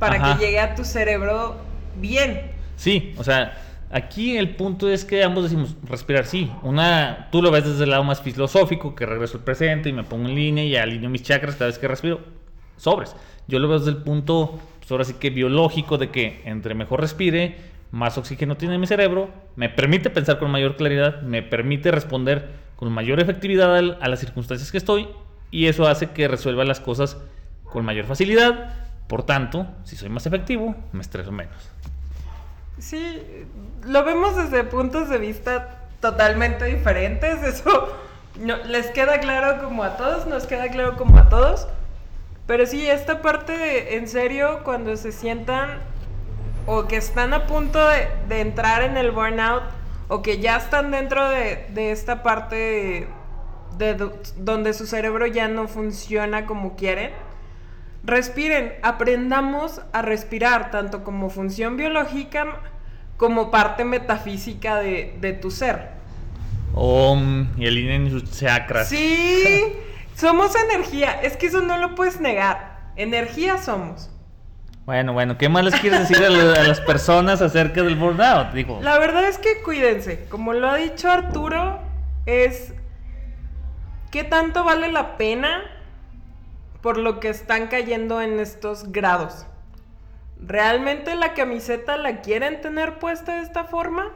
para 0.00 0.20
que 0.20 0.44
llegue 0.44 0.58
a 0.58 0.74
tu 0.74 0.84
cerebro 0.84 1.56
bien. 1.96 2.50
Sí, 2.76 3.14
o 3.16 3.22
sea, 3.22 3.56
aquí 3.90 4.36
el 4.36 4.56
punto 4.56 4.88
es 4.90 5.04
que 5.04 5.22
ambos 5.22 5.44
decimos 5.44 5.76
respirar, 5.84 6.26
sí. 6.26 6.50
Una, 6.62 7.28
tú 7.30 7.42
lo 7.42 7.50
ves 7.50 7.64
desde 7.64 7.84
el 7.84 7.90
lado 7.90 8.04
más 8.04 8.20
filosófico, 8.20 8.94
que 8.94 9.06
regreso 9.06 9.38
al 9.38 9.44
presente 9.44 9.88
y 9.88 9.92
me 9.92 10.04
pongo 10.04 10.28
en 10.28 10.34
línea 10.34 10.64
y 10.64 10.76
alineo 10.76 11.10
mis 11.10 11.22
chakras 11.22 11.54
cada 11.54 11.66
vez 11.66 11.78
que 11.78 11.88
respiro. 11.88 12.20
Sobres. 12.76 13.14
Yo 13.46 13.58
lo 13.58 13.68
veo 13.68 13.78
desde 13.78 13.90
el 13.90 14.02
punto, 14.02 14.58
pues 14.78 14.90
ahora 14.90 15.04
sí 15.04 15.14
que 15.14 15.30
biológico, 15.30 15.98
de 15.98 16.10
que 16.10 16.42
entre 16.44 16.74
mejor 16.74 17.00
respire, 17.00 17.56
más 17.90 18.18
oxígeno 18.18 18.56
tiene 18.56 18.78
mi 18.78 18.86
cerebro, 18.86 19.30
me 19.56 19.68
permite 19.68 20.10
pensar 20.10 20.38
con 20.38 20.50
mayor 20.50 20.76
claridad, 20.76 21.22
me 21.22 21.42
permite 21.42 21.90
responder 21.90 22.50
con 22.76 22.92
mayor 22.92 23.20
efectividad 23.20 23.76
a 23.76 24.08
las 24.08 24.20
circunstancias 24.20 24.70
que 24.70 24.78
estoy 24.78 25.08
y 25.50 25.66
eso 25.66 25.88
hace 25.88 26.10
que 26.10 26.28
resuelva 26.28 26.64
las 26.64 26.80
cosas 26.80 27.16
con 27.64 27.84
mayor 27.84 28.04
facilidad. 28.04 28.74
Por 29.08 29.24
tanto, 29.24 29.66
si 29.84 29.96
soy 29.96 30.10
más 30.10 30.26
efectivo, 30.26 30.76
me 30.92 31.00
estreso 31.00 31.32
menos. 31.32 31.70
Sí, 32.78 33.46
lo 33.84 34.04
vemos 34.04 34.36
desde 34.36 34.64
puntos 34.64 35.08
de 35.08 35.18
vista 35.18 35.80
totalmente 36.00 36.64
diferentes. 36.66 37.42
Eso 37.42 37.88
les 38.66 38.86
queda 38.88 39.18
claro 39.20 39.62
como 39.64 39.82
a 39.82 39.96
todos, 39.96 40.26
nos 40.26 40.46
queda 40.46 40.68
claro 40.68 40.96
como 40.96 41.18
a 41.18 41.28
todos. 41.28 41.66
Pero 42.46 42.66
sí, 42.66 42.88
esta 42.88 43.20
parte 43.20 43.56
de, 43.56 43.96
en 43.96 44.08
serio, 44.08 44.60
cuando 44.64 44.96
se 44.96 45.12
sientan 45.12 45.80
o 46.66 46.86
que 46.86 46.96
están 46.96 47.34
a 47.34 47.46
punto 47.46 47.78
de, 48.28 48.40
entrar 48.40 48.82
en 48.82 48.96
el 48.96 49.10
burnout 49.10 49.62
o 50.08 50.22
que 50.22 50.38
ya 50.38 50.56
están 50.56 50.90
dentro 50.90 51.28
de, 51.28 51.66
esta 51.90 52.22
parte 52.22 53.08
de, 53.76 54.10
donde 54.36 54.72
su 54.72 54.86
cerebro 54.86 55.26
ya 55.26 55.48
no 55.48 55.68
funciona 55.68 56.46
como 56.46 56.76
quieren, 56.76 57.10
respiren, 58.04 58.74
aprendamos 58.82 59.82
a 59.92 60.02
respirar, 60.02 60.70
tanto 60.70 61.04
como 61.04 61.30
función 61.30 61.76
biológica 61.76 62.60
como 63.16 63.50
parte 63.50 63.84
metafísica 63.84 64.76
de, 64.76 65.38
tu 65.40 65.50
ser. 65.50 65.90
Om 66.74 67.48
y 67.58 67.66
el 67.66 68.10
sus 68.10 68.38
chakras. 68.38 68.88
Sí, 68.88 69.72
somos 70.14 70.54
energía, 70.54 71.20
es 71.22 71.36
que 71.36 71.46
eso 71.46 71.60
no 71.60 71.78
lo 71.78 71.94
puedes 71.94 72.20
negar, 72.20 72.92
energía 72.96 73.58
somos. 73.58 74.10
Bueno, 74.86 75.12
bueno, 75.12 75.36
¿qué 75.36 75.50
más 75.50 75.64
les 75.64 75.74
quieres 75.80 76.08
decir 76.08 76.24
a, 76.24 76.30
las 76.30 76.80
personas 76.80 77.42
acerca 77.42 77.82
del 77.82 77.96
burnout? 77.96 78.52
Digo. 78.52 78.80
La 78.82 78.98
verdad 78.98 79.28
es 79.28 79.36
que 79.36 79.60
cuídense. 79.62 80.24
Como 80.30 80.54
lo 80.54 80.66
ha 80.66 80.76
dicho 80.76 81.10
Arturo, 81.10 81.78
es 82.24 82.72
qué 84.10 84.24
tanto 84.24 84.64
vale 84.64 84.90
la 84.90 85.18
pena 85.18 85.60
por 86.82 86.98
lo 86.98 87.20
que 87.20 87.28
están 87.28 87.68
cayendo 87.68 88.20
en 88.20 88.38
estos 88.40 88.92
grados. 88.92 89.46
¿Realmente 90.40 91.16
la 91.16 91.34
camiseta 91.34 91.96
la 91.96 92.20
quieren 92.20 92.60
tener 92.60 92.98
puesta 92.98 93.36
de 93.36 93.42
esta 93.42 93.64
forma? 93.64 94.12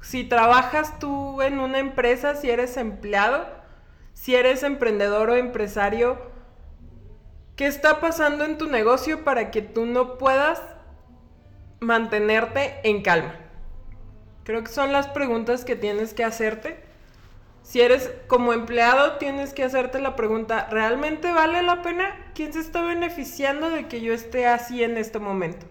Si 0.00 0.24
trabajas 0.24 0.98
tú 0.98 1.42
en 1.42 1.58
una 1.58 1.78
empresa, 1.78 2.34
si 2.34 2.50
eres 2.50 2.76
empleado, 2.76 3.46
si 4.12 4.34
eres 4.34 4.62
emprendedor 4.62 5.30
o 5.30 5.36
empresario, 5.36 6.18
¿Qué 7.58 7.66
está 7.66 8.00
pasando 8.00 8.44
en 8.44 8.56
tu 8.56 8.68
negocio 8.68 9.24
para 9.24 9.50
que 9.50 9.62
tú 9.62 9.84
no 9.84 10.16
puedas 10.16 10.62
mantenerte 11.80 12.78
en 12.84 13.02
calma? 13.02 13.34
Creo 14.44 14.62
que 14.62 14.70
son 14.70 14.92
las 14.92 15.08
preguntas 15.08 15.64
que 15.64 15.74
tienes 15.74 16.14
que 16.14 16.22
hacerte. 16.22 16.80
Si 17.62 17.80
eres 17.80 18.10
como 18.26 18.52
empleado, 18.52 19.18
tienes 19.18 19.52
que 19.52 19.64
hacerte 19.64 20.00
la 20.00 20.16
pregunta, 20.16 20.68
¿realmente 20.70 21.32
vale 21.32 21.62
la 21.62 21.82
pena? 21.82 22.30
¿Quién 22.34 22.52
se 22.52 22.60
está 22.60 22.82
beneficiando 22.82 23.68
de 23.70 23.88
que 23.88 24.00
yo 24.00 24.14
esté 24.14 24.46
así 24.46 24.82
en 24.82 24.96
este 24.96 25.18
momento? 25.18 25.66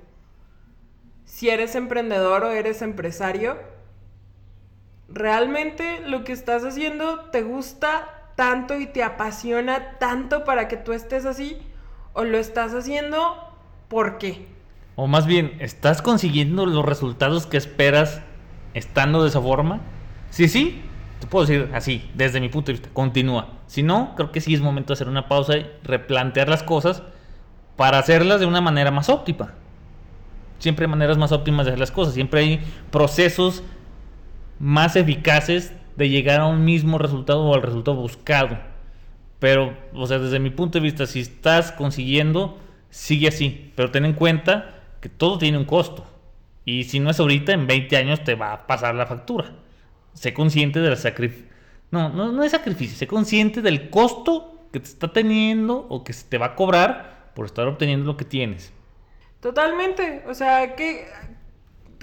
Si 1.26 1.50
eres 1.50 1.76
emprendedor 1.76 2.44
o 2.44 2.52
eres 2.52 2.82
empresario, 2.82 3.58
¿realmente 5.10 6.02
lo 6.02 6.24
que 6.24 6.34
estás 6.34 6.64
haciendo 6.64 7.30
te 7.32 7.42
gusta 7.42 8.32
tanto 8.36 8.80
y 8.80 8.86
te 8.86 9.04
apasiona 9.04 9.98
tanto 9.98 10.44
para 10.44 10.68
que 10.68 10.78
tú 10.78 10.94
estés 10.94 11.26
así? 11.26 11.60
o 12.18 12.24
lo 12.24 12.40
estás 12.40 12.74
haciendo 12.74 13.38
por 13.90 14.18
qué. 14.18 14.48
O 14.96 15.06
más 15.06 15.28
bien, 15.28 15.54
¿estás 15.60 16.02
consiguiendo 16.02 16.66
los 16.66 16.84
resultados 16.84 17.46
que 17.46 17.58
esperas 17.58 18.22
estando 18.74 19.22
de 19.22 19.30
esa 19.30 19.40
forma? 19.40 19.82
Sí, 20.32 20.48
sí, 20.48 20.82
te 21.20 21.28
puedo 21.28 21.46
decir 21.46 21.70
así, 21.74 22.10
desde 22.14 22.40
mi 22.40 22.50
punto 22.50 22.68
de 22.68 22.80
vista, 22.80 22.90
continúa. 22.94 23.50
Si 23.68 23.84
no, 23.84 24.14
creo 24.16 24.32
que 24.32 24.42
sí 24.42 24.54
es 24.54 24.62
momento 24.62 24.90
de 24.90 24.94
hacer 24.96 25.08
una 25.08 25.28
pausa 25.28 25.58
y 25.58 25.66
replantear 25.84 26.50
las 26.50 26.64
cosas 26.64 27.04
para 27.76 28.00
hacerlas 28.00 28.40
de 28.40 28.46
una 28.46 28.62
manera 28.62 28.92
más 28.92 29.10
óptima. 29.10 29.54
Siempre 30.60 30.86
hay 30.86 30.90
maneras 30.90 31.18
más 31.18 31.32
óptimas 31.32 31.66
de 31.66 31.72
hacer 31.72 31.80
las 31.80 31.92
cosas, 31.92 32.14
siempre 32.14 32.42
hay 32.42 32.62
procesos 32.92 33.64
más 34.60 34.96
eficaces 34.96 35.74
de 35.96 36.10
llegar 36.10 36.42
a 36.42 36.46
un 36.46 36.66
mismo 36.66 36.98
resultado 36.98 37.44
o 37.44 37.56
al 37.56 37.62
resultado 37.62 37.98
buscado. 37.98 38.58
Pero, 39.40 39.78
o 39.94 40.08
sea, 40.08 40.20
desde 40.20 40.40
mi 40.40 40.50
punto 40.50 40.80
de 40.80 40.84
vista, 40.84 41.06
si 41.06 41.20
estás 41.20 41.72
consiguiendo, 41.72 42.58
sigue 42.90 43.28
así. 43.28 43.72
Pero 43.76 43.92
ten 43.92 44.06
en 44.06 44.14
cuenta 44.14 44.76
que 45.00 45.10
todo 45.10 45.38
tiene 45.38 45.58
un 45.58 45.66
costo. 45.66 46.06
Y 46.66 46.86
si 46.86 47.00
no 47.00 47.10
es 47.10 47.20
ahorita, 47.20 47.54
en 47.54 47.68
20 47.68 47.98
años 47.98 48.24
te 48.24 48.36
va 48.36 48.54
a 48.54 48.68
pasar 48.68 48.96
la 48.96 49.06
factura. 49.06 49.52
Sé 50.18 50.34
consciente 50.34 50.80
del 50.80 50.98
sacrificio. 50.98 51.46
No, 51.92 52.10
no, 52.10 52.32
no 52.32 52.44
es 52.44 52.52
sacrificio. 52.52 52.98
Sé 52.98 53.06
consciente 53.06 53.62
del 53.62 53.92
costo 53.92 54.68
que 54.74 54.80
te 54.80 54.88
está 54.88 55.14
teniendo 55.14 55.86
o 55.90 56.04
que 56.04 56.12
se 56.12 56.26
te 56.26 56.40
va 56.40 56.48
a 56.48 56.56
cobrar 56.56 57.32
por 57.36 57.46
estar 57.46 57.68
obteniendo 57.68 58.08
lo 58.08 58.18
que 58.18 58.26
tienes. 58.26 58.74
Totalmente. 59.42 60.24
O 60.28 60.34
sea, 60.34 60.76
que 60.76 61.08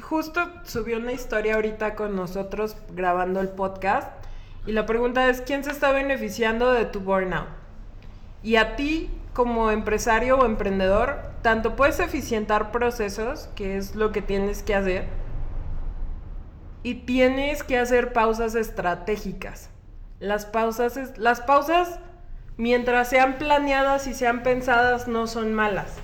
justo 0.01 0.49
subió 0.63 0.99
una 0.99 1.11
historia 1.11 1.57
ahorita 1.57 1.97
con 1.97 2.15
nosotros 2.15 2.77
grabando 2.95 3.41
el 3.41 3.49
podcast 3.49 4.09
y 4.65 4.73
la 4.73 4.87
pregunta 4.87 5.29
es, 5.29 5.41
¿quién 5.41 5.65
se 5.65 5.73
está 5.73 5.91
beneficiando 5.91 6.73
de 6.73 6.85
tu 6.85 7.01
burnout? 7.01 7.49
Y 8.45 8.57
a 8.57 8.77
ti, 8.77 9.11
como 9.33 9.73
empresario 9.73 10.39
o 10.39 10.47
emprendedor, 10.47 11.19
tanto 11.43 11.75
puedes 11.75 11.99
eficientar 11.99 12.71
procesos, 12.71 13.49
que 13.57 13.77
es 13.77 13.97
lo 13.97 14.13
que 14.13 14.23
tienes 14.23 14.63
que 14.63 14.77
hacer, 14.77 15.09
y 16.85 16.95
tienes 16.95 17.65
que 17.65 17.79
hacer 17.79 18.13
pausas 18.13 18.55
estratégicas. 18.55 19.71
Las 20.21 20.47
pausas, 20.47 20.97
las 21.19 21.41
pausas, 21.41 21.99
mientras 22.57 23.09
sean 23.09 23.39
planeadas 23.39 24.07
y 24.07 24.15
sean 24.15 24.45
pensadas, 24.45 25.09
no 25.09 25.27
son 25.27 25.53
malas. 25.55 25.97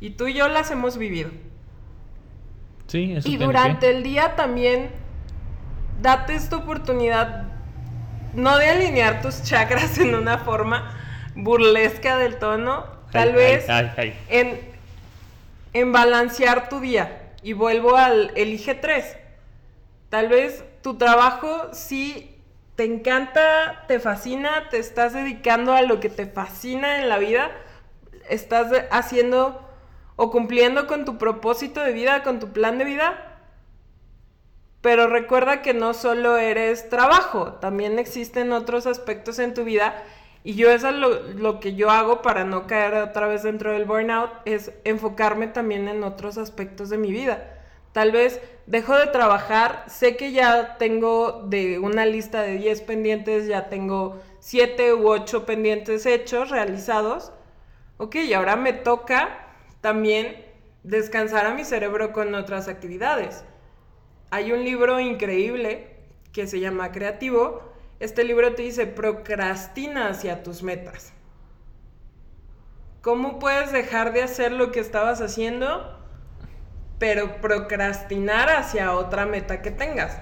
Y 0.00 0.10
tú 0.10 0.26
y 0.26 0.34
yo 0.34 0.48
las 0.48 0.70
hemos 0.70 0.98
vivido. 0.98 1.30
Sí, 2.88 3.14
eso 3.14 3.26
Y 3.28 3.36
durante 3.38 3.86
que- 3.86 3.90
el 3.96 4.02
día 4.02 4.36
también 4.36 4.90
date 6.02 6.34
esta 6.34 6.56
oportunidad 6.56 7.44
no 8.34 8.58
de 8.58 8.68
alinear 8.68 9.22
tus 9.22 9.42
chakras 9.42 9.96
en 9.98 10.14
una 10.14 10.38
forma 10.38 10.90
burlesca 11.34 12.18
del 12.18 12.36
tono, 12.38 12.84
tal 13.10 13.28
Ay, 13.30 13.34
vez 13.34 13.70
ay, 13.70 13.90
ay, 13.96 14.08
ay. 14.10 14.18
En, 14.28 14.60
en 15.72 15.92
balancear 15.92 16.68
tu 16.68 16.80
día. 16.80 17.20
Y 17.42 17.52
vuelvo 17.52 17.96
al 17.96 18.32
elige 18.36 18.74
3. 18.74 19.16
Tal 20.14 20.28
vez 20.28 20.62
tu 20.80 20.96
trabajo 20.96 21.70
sí 21.72 22.40
te 22.76 22.84
encanta, 22.84 23.84
te 23.88 23.98
fascina, 23.98 24.68
te 24.70 24.78
estás 24.78 25.12
dedicando 25.12 25.72
a 25.72 25.82
lo 25.82 25.98
que 25.98 26.08
te 26.08 26.26
fascina 26.26 27.00
en 27.00 27.08
la 27.08 27.18
vida, 27.18 27.50
estás 28.28 28.70
haciendo 28.92 29.60
o 30.14 30.30
cumpliendo 30.30 30.86
con 30.86 31.04
tu 31.04 31.18
propósito 31.18 31.80
de 31.80 31.90
vida, 31.90 32.22
con 32.22 32.38
tu 32.38 32.52
plan 32.52 32.78
de 32.78 32.84
vida. 32.84 33.40
Pero 34.82 35.08
recuerda 35.08 35.62
que 35.62 35.74
no 35.74 35.94
solo 35.94 36.36
eres 36.36 36.88
trabajo, 36.88 37.54
también 37.54 37.98
existen 37.98 38.52
otros 38.52 38.86
aspectos 38.86 39.40
en 39.40 39.52
tu 39.52 39.64
vida. 39.64 40.00
Y 40.44 40.54
yo 40.54 40.70
eso 40.70 40.90
es 40.90 40.94
lo, 40.94 41.22
lo 41.32 41.58
que 41.58 41.74
yo 41.74 41.90
hago 41.90 42.22
para 42.22 42.44
no 42.44 42.68
caer 42.68 42.94
otra 43.02 43.26
vez 43.26 43.42
dentro 43.42 43.72
del 43.72 43.84
burnout, 43.84 44.30
es 44.44 44.70
enfocarme 44.84 45.48
también 45.48 45.88
en 45.88 46.04
otros 46.04 46.38
aspectos 46.38 46.88
de 46.88 46.98
mi 46.98 47.10
vida. 47.10 47.53
Tal 47.94 48.10
vez 48.10 48.40
dejo 48.66 48.98
de 48.98 49.06
trabajar, 49.06 49.84
sé 49.86 50.16
que 50.16 50.32
ya 50.32 50.78
tengo 50.78 51.44
de 51.46 51.78
una 51.78 52.04
lista 52.04 52.42
de 52.42 52.58
10 52.58 52.80
pendientes, 52.80 53.46
ya 53.46 53.68
tengo 53.68 54.20
7 54.40 54.94
u 54.94 55.08
8 55.08 55.46
pendientes 55.46 56.04
hechos, 56.04 56.50
realizados. 56.50 57.30
Ok, 57.98 58.16
y 58.16 58.34
ahora 58.34 58.56
me 58.56 58.72
toca 58.72 59.46
también 59.80 60.44
descansar 60.82 61.46
a 61.46 61.54
mi 61.54 61.64
cerebro 61.64 62.12
con 62.12 62.34
otras 62.34 62.66
actividades. 62.66 63.44
Hay 64.32 64.50
un 64.50 64.64
libro 64.64 64.98
increíble 64.98 65.96
que 66.32 66.48
se 66.48 66.58
llama 66.58 66.90
Creativo. 66.90 67.62
Este 68.00 68.24
libro 68.24 68.56
te 68.56 68.62
dice 68.62 68.88
procrastina 68.88 70.08
hacia 70.08 70.42
tus 70.42 70.64
metas. 70.64 71.12
¿Cómo 73.02 73.38
puedes 73.38 73.70
dejar 73.70 74.12
de 74.12 74.24
hacer 74.24 74.50
lo 74.50 74.72
que 74.72 74.80
estabas 74.80 75.20
haciendo, 75.20 76.03
pero 77.04 77.36
procrastinar 77.36 78.48
hacia 78.48 78.92
otra 78.92 79.26
meta 79.26 79.60
que 79.60 79.70
tengas? 79.70 80.16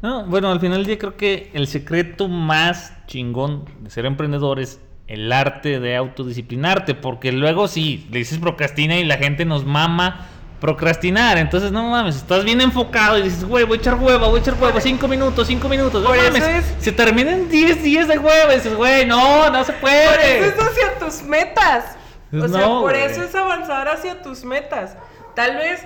No, 0.00 0.26
bueno, 0.26 0.52
al 0.52 0.60
final 0.60 0.76
del 0.78 0.86
día 0.86 0.96
creo 0.96 1.16
que 1.16 1.50
el 1.54 1.66
secreto 1.66 2.28
más 2.28 2.92
chingón 3.08 3.64
de 3.80 3.90
ser 3.90 4.06
emprendedor 4.06 4.60
es 4.60 4.78
el 5.08 5.32
arte 5.32 5.80
de 5.80 5.96
autodisciplinarte, 5.96 6.94
porque 6.94 7.32
luego 7.32 7.66
sí, 7.66 8.06
le 8.12 8.20
dices 8.20 8.38
procrastina 8.38 8.96
y 8.96 9.04
la 9.04 9.16
gente 9.16 9.44
nos 9.44 9.64
mama 9.64 10.28
procrastinar, 10.60 11.36
entonces 11.36 11.72
no 11.72 11.82
mames, 11.90 12.14
estás 12.14 12.44
bien 12.44 12.60
enfocado 12.60 13.18
y 13.18 13.22
dices, 13.22 13.44
güey, 13.44 13.64
voy 13.64 13.78
a 13.78 13.80
echar 13.80 13.94
hueva, 13.96 14.28
voy 14.28 14.38
a 14.38 14.42
echar 14.42 14.54
hueva, 14.54 14.80
cinco 14.80 15.08
minutos, 15.08 15.48
cinco 15.48 15.68
minutos, 15.68 16.00
no 16.00 16.10
Por 16.10 16.16
eso 16.16 16.30
mames, 16.30 16.44
es- 16.44 16.74
se 16.84 16.92
terminan 16.92 17.48
10 17.48 17.82
días 17.82 18.06
de 18.06 18.18
hueva, 18.20 18.52
y 18.52 18.56
dices, 18.58 18.76
güey, 18.76 19.04
no, 19.04 19.50
no 19.50 19.64
se 19.64 19.72
puede. 19.72 20.06
Por 20.06 20.20
eso 20.20 20.44
es 20.62 20.68
hacia 20.70 20.98
tus 21.00 21.22
metas. 21.24 21.96
O 22.32 22.38
Pues 22.38 22.52
sea, 22.52 22.60
no, 22.60 22.82
por 22.82 22.92
güey. 22.92 23.02
eso 23.02 23.24
es 23.24 23.34
avanzar 23.34 23.88
hacia 23.88 24.22
tus 24.22 24.44
metas. 24.44 24.96
Tal 25.34 25.56
vez 25.56 25.84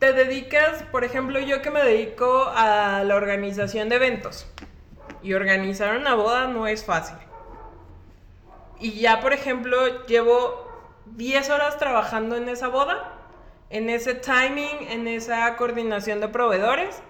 te 0.00 0.12
dedicas, 0.12 0.82
por 0.90 1.04
ejemplo, 1.04 1.38
yo 1.38 1.62
que 1.62 1.70
me 1.70 1.82
dedico 1.84 2.50
a 2.52 3.04
la 3.04 3.14
organización 3.14 3.88
de 3.88 3.96
eventos. 3.96 4.48
Y 5.22 5.34
organizar 5.34 5.96
una 5.96 6.14
boda 6.14 6.48
no 6.48 6.66
es 6.66 6.84
fácil. 6.84 7.16
Y 8.78 8.92
ya, 9.00 9.20
por 9.20 9.32
ejemplo, 9.32 10.06
llevo 10.06 10.66
10 11.06 11.50
horas 11.50 11.76
trabajando 11.78 12.36
en 12.36 12.48
esa 12.48 12.68
boda, 12.68 13.12
en 13.68 13.90
ese 13.90 14.14
timing, 14.14 14.88
en 14.88 15.06
esa 15.06 15.56
coordinación 15.56 16.20
de 16.20 16.28
proveedores. 16.28 17.02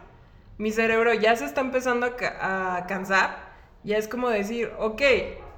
Mi 0.58 0.72
cerebro 0.72 1.14
ya 1.14 1.36
se 1.36 1.44
está 1.44 1.60
empezando 1.60 2.06
a, 2.06 2.16
ca- 2.16 2.76
a 2.76 2.86
cansar. 2.86 3.50
Ya 3.84 3.96
es 3.96 4.08
como 4.08 4.28
decir, 4.28 4.72
ok, 4.78 5.00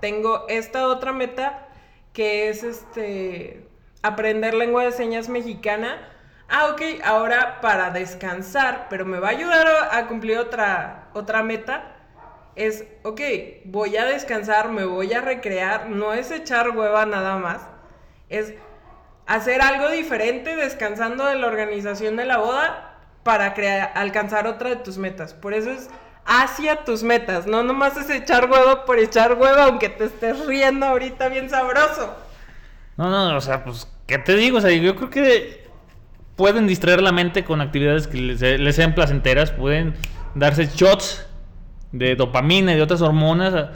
tengo 0.01 0.45
esta 0.49 0.87
otra 0.87 1.13
meta 1.13 1.69
que 2.13 2.51
es 2.51 2.63
este 2.63 3.67
aprender 4.03 4.53
lengua 4.55 4.85
de 4.85 4.93
señas 4.93 5.29
mexicana. 5.31 6.09
Ah, 6.55 6.67
ok, 6.67 6.83
ahora 7.03 7.63
para 7.63 7.89
descansar, 7.89 8.89
pero 8.91 9.07
me 9.07 9.19
va 9.19 9.29
a 9.29 9.31
ayudar 9.31 9.67
a, 9.91 10.07
cumplir 10.07 10.37
otra, 10.37 11.09
otra 11.15 11.43
meta 11.43 11.95
es, 12.57 12.85
ok, 13.05 13.21
voy 13.65 13.97
a 13.97 14.05
descansar, 14.05 14.69
me 14.69 14.85
voy 14.85 15.15
a 15.15 15.23
recrear, 15.23 15.89
no 15.89 16.13
es 16.13 16.31
echar 16.31 16.69
hueva 16.77 17.07
nada 17.07 17.39
más, 17.39 17.63
es 18.29 18.53
hacer 19.27 19.63
algo 19.63 19.89
diferente 19.89 20.55
descansando 20.55 21.25
de 21.25 21.37
la 21.37 21.47
organización 21.47 22.17
de 22.17 22.27
la 22.27 22.37
boda 22.37 22.99
para 23.23 23.55
crea- 23.55 23.85
alcanzar 23.87 24.47
otra 24.47 24.69
de 24.69 24.77
tus 24.77 24.99
metas. 24.99 25.33
Por 25.33 25.55
eso 25.55 25.71
es 25.71 25.89
hacia 26.27 26.85
tus 26.85 27.03
metas, 27.03 27.47
no 27.47 27.63
nomás 27.63 27.97
es 27.97 28.11
echar 28.11 28.51
hueva 28.51 28.85
por 28.85 28.99
echar 28.99 29.39
hueva, 29.39 29.65
aunque 29.65 29.89
te 29.89 30.05
estés 30.05 30.45
riendo 30.45 30.85
ahorita 30.85 31.29
bien 31.31 31.49
sabroso. 31.49 32.15
No, 32.99 33.09
no, 33.09 33.35
o 33.39 33.41
sea, 33.41 33.65
pues, 33.65 33.89
¿qué 34.07 34.19
te 34.19 34.35
digo? 34.35 34.59
O 34.59 34.61
sea, 34.61 34.71
yo 34.71 34.95
creo 34.97 35.09
que 35.09 35.62
pueden 36.37 36.67
distraer 36.67 37.03
la 37.03 37.13
mente 37.13 37.45
con 37.45 37.61
actividades 37.61 38.07
que 38.07 38.19
les, 38.19 38.75
sean 38.75 38.95
placenteras, 38.95 39.51
pueden 39.51 39.95
darse 40.35 40.67
shots 40.67 41.27
de 41.93 42.17
dopamina 42.17 42.73
y 42.73 42.77
de 42.77 42.83
otras 42.83 43.03
hormonas 43.03 43.55
a, 43.55 43.73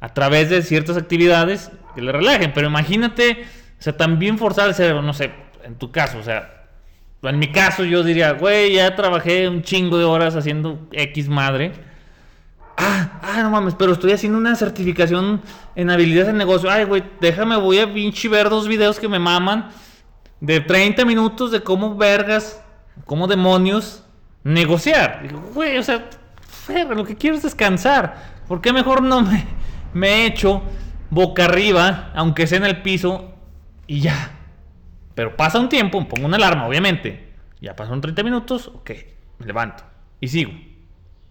a 0.00 0.14
través 0.14 0.50
de 0.50 0.62
ciertas 0.62 0.96
actividades 0.96 1.70
que 1.94 2.02
le 2.02 2.12
relajen, 2.12 2.52
pero 2.52 2.68
imagínate, 2.68 3.44
o 3.78 3.82
sea, 3.82 3.96
también 3.96 4.38
forzar 4.38 4.68
el 4.68 4.74
cerebro, 4.74 5.02
no 5.02 5.12
sé, 5.12 5.30
en 5.64 5.76
tu 5.76 5.90
caso, 5.90 6.18
o 6.18 6.22
sea, 6.22 6.60
en 7.22 7.38
mi 7.38 7.52
caso 7.52 7.84
yo 7.84 8.02
diría, 8.02 8.32
güey, 8.32 8.74
ya 8.74 8.96
trabajé 8.96 9.46
un 9.48 9.62
chingo 9.62 9.98
de 9.98 10.04
horas 10.04 10.36
haciendo 10.36 10.88
X 10.92 11.28
madre. 11.28 11.72
Ah, 12.78 13.20
ah, 13.22 13.42
no 13.42 13.50
mames, 13.50 13.74
pero 13.74 13.92
estoy 13.92 14.12
haciendo 14.12 14.38
una 14.38 14.56
certificación 14.56 15.42
en 15.74 15.90
habilidades 15.90 16.28
de 16.28 16.38
negocio. 16.38 16.70
Ay, 16.70 16.84
güey, 16.84 17.02
déjame, 17.20 17.56
voy 17.56 17.78
a 17.78 17.92
pinche 17.92 18.26
ver 18.28 18.48
dos 18.48 18.66
videos 18.66 18.98
que 18.98 19.06
me 19.06 19.18
maman 19.18 19.68
de 20.40 20.60
30 20.60 21.04
minutos 21.04 21.50
de 21.50 21.62
cómo 21.62 21.96
vergas, 21.96 22.62
cómo 23.04 23.26
demonios 23.26 24.04
negociar. 24.42 25.28
Güey, 25.54 25.78
o 25.78 25.82
sea, 25.82 26.08
lo 26.88 27.04
que 27.04 27.16
quiero 27.16 27.36
es 27.36 27.42
descansar. 27.42 28.40
¿Por 28.48 28.60
qué 28.60 28.72
mejor 28.72 29.02
no 29.02 29.22
me, 29.22 29.46
me 29.92 30.26
echo 30.26 30.62
boca 31.10 31.44
arriba, 31.44 32.10
aunque 32.14 32.46
sea 32.46 32.58
en 32.58 32.64
el 32.64 32.82
piso, 32.82 33.34
y 33.86 34.00
ya? 34.00 34.32
Pero 35.14 35.36
pasa 35.36 35.58
un 35.58 35.68
tiempo, 35.68 36.06
pongo 36.08 36.26
una 36.26 36.36
alarma, 36.36 36.66
obviamente. 36.66 37.28
Ya 37.60 37.76
pasaron 37.76 38.00
30 38.00 38.22
minutos, 38.22 38.68
ok, 38.68 38.90
me 39.38 39.46
levanto 39.46 39.84
y 40.20 40.28
sigo. 40.28 40.52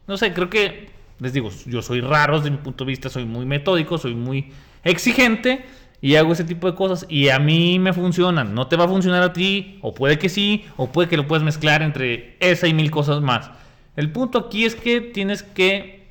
No 0.08 0.18
sé, 0.18 0.34
creo 0.34 0.50
que, 0.50 0.90
les 1.20 1.34
digo, 1.34 1.50
yo 1.66 1.82
soy 1.82 2.02
raro 2.02 2.38
desde 2.38 2.52
mi 2.52 2.58
punto 2.58 2.86
de 2.86 2.90
vista, 2.90 3.10
soy 3.10 3.26
muy 3.26 3.46
metódico, 3.46 3.98
soy 3.98 4.16
muy 4.16 4.52
exigente 4.84 5.66
y 6.02 6.16
hago 6.16 6.32
ese 6.32 6.44
tipo 6.44 6.70
de 6.70 6.76
cosas 6.76 7.06
y 7.10 7.30
a 7.30 7.40
mí 7.40 7.80
me 7.80 7.94
funcionan. 7.94 8.54
No 8.56 8.68
te 8.68 8.76
va 8.76 8.86
a 8.86 8.88
funcionar 8.88 9.22
a 9.24 9.34
ti, 9.34 9.80
o 9.82 9.94
puede 9.94 10.18
que 10.18 10.30
sí, 10.30 10.66
o 10.78 10.88
puede 10.88 11.10
que 11.10 11.18
lo 11.18 11.28
puedas 11.28 11.44
mezclar 11.44 11.82
entre 11.82 12.38
esa 12.40 12.68
y 12.68 12.74
mil 12.74 12.90
cosas 12.92 13.22
más. 13.22 13.52
El 13.96 14.12
punto 14.12 14.40
aquí 14.40 14.66
es 14.66 14.76
que 14.76 15.02
tienes 15.02 15.44
que 15.44 16.08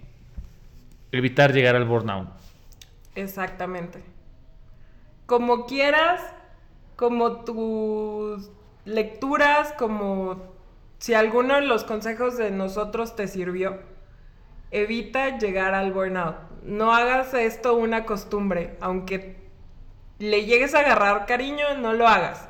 evitar 1.13 1.53
llegar 1.53 1.75
al 1.75 1.87
burnout. 1.87 2.29
Exactamente. 3.15 4.03
Como 5.27 5.67
quieras, 5.67 6.21
como 6.97 7.45
tus 7.45 8.51
lecturas, 8.85 9.73
como 9.79 10.43
si 10.99 11.15
alguno 11.15 11.55
de 11.55 11.63
los 11.63 11.85
consejos 11.85 12.37
de 12.37 12.51
nosotros 12.51 13.17
te 13.17 13.27
sirvió, 13.27 13.79
evita 14.71 15.39
llegar 15.39 15.75
al 15.75 15.93
burnout. 15.93 16.37
No 16.63 16.93
hagas 16.93 17.33
esto 17.35 17.75
una 17.75 18.05
costumbre, 18.05 18.77
aunque 18.81 19.38
le 20.19 20.45
llegues 20.45 20.75
a 20.75 20.81
agarrar 20.81 21.27
cariño, 21.27 21.77
no 21.79 21.93
lo 21.93 22.09
hagas. 22.09 22.49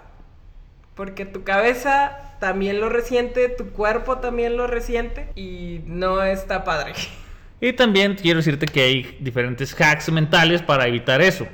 Porque 0.95 1.25
tu 1.25 1.45
cabeza 1.45 2.35
también 2.41 2.81
lo 2.81 2.89
resiente, 2.89 3.49
tu 3.49 3.71
cuerpo 3.71 4.19
también 4.19 4.57
lo 4.57 4.67
resiente 4.67 5.29
y 5.35 5.81
no 5.87 6.23
está 6.23 6.65
padre. 6.65 6.93
Y 7.61 7.73
también 7.73 8.15
quiero 8.15 8.37
decirte 8.37 8.67
que 8.67 8.83
hay 8.83 9.17
diferentes 9.19 9.75
hacks 9.81 10.13
mentales 10.13 10.63
para 10.63 10.87
evitar 10.87 11.21
eso. 11.21 11.49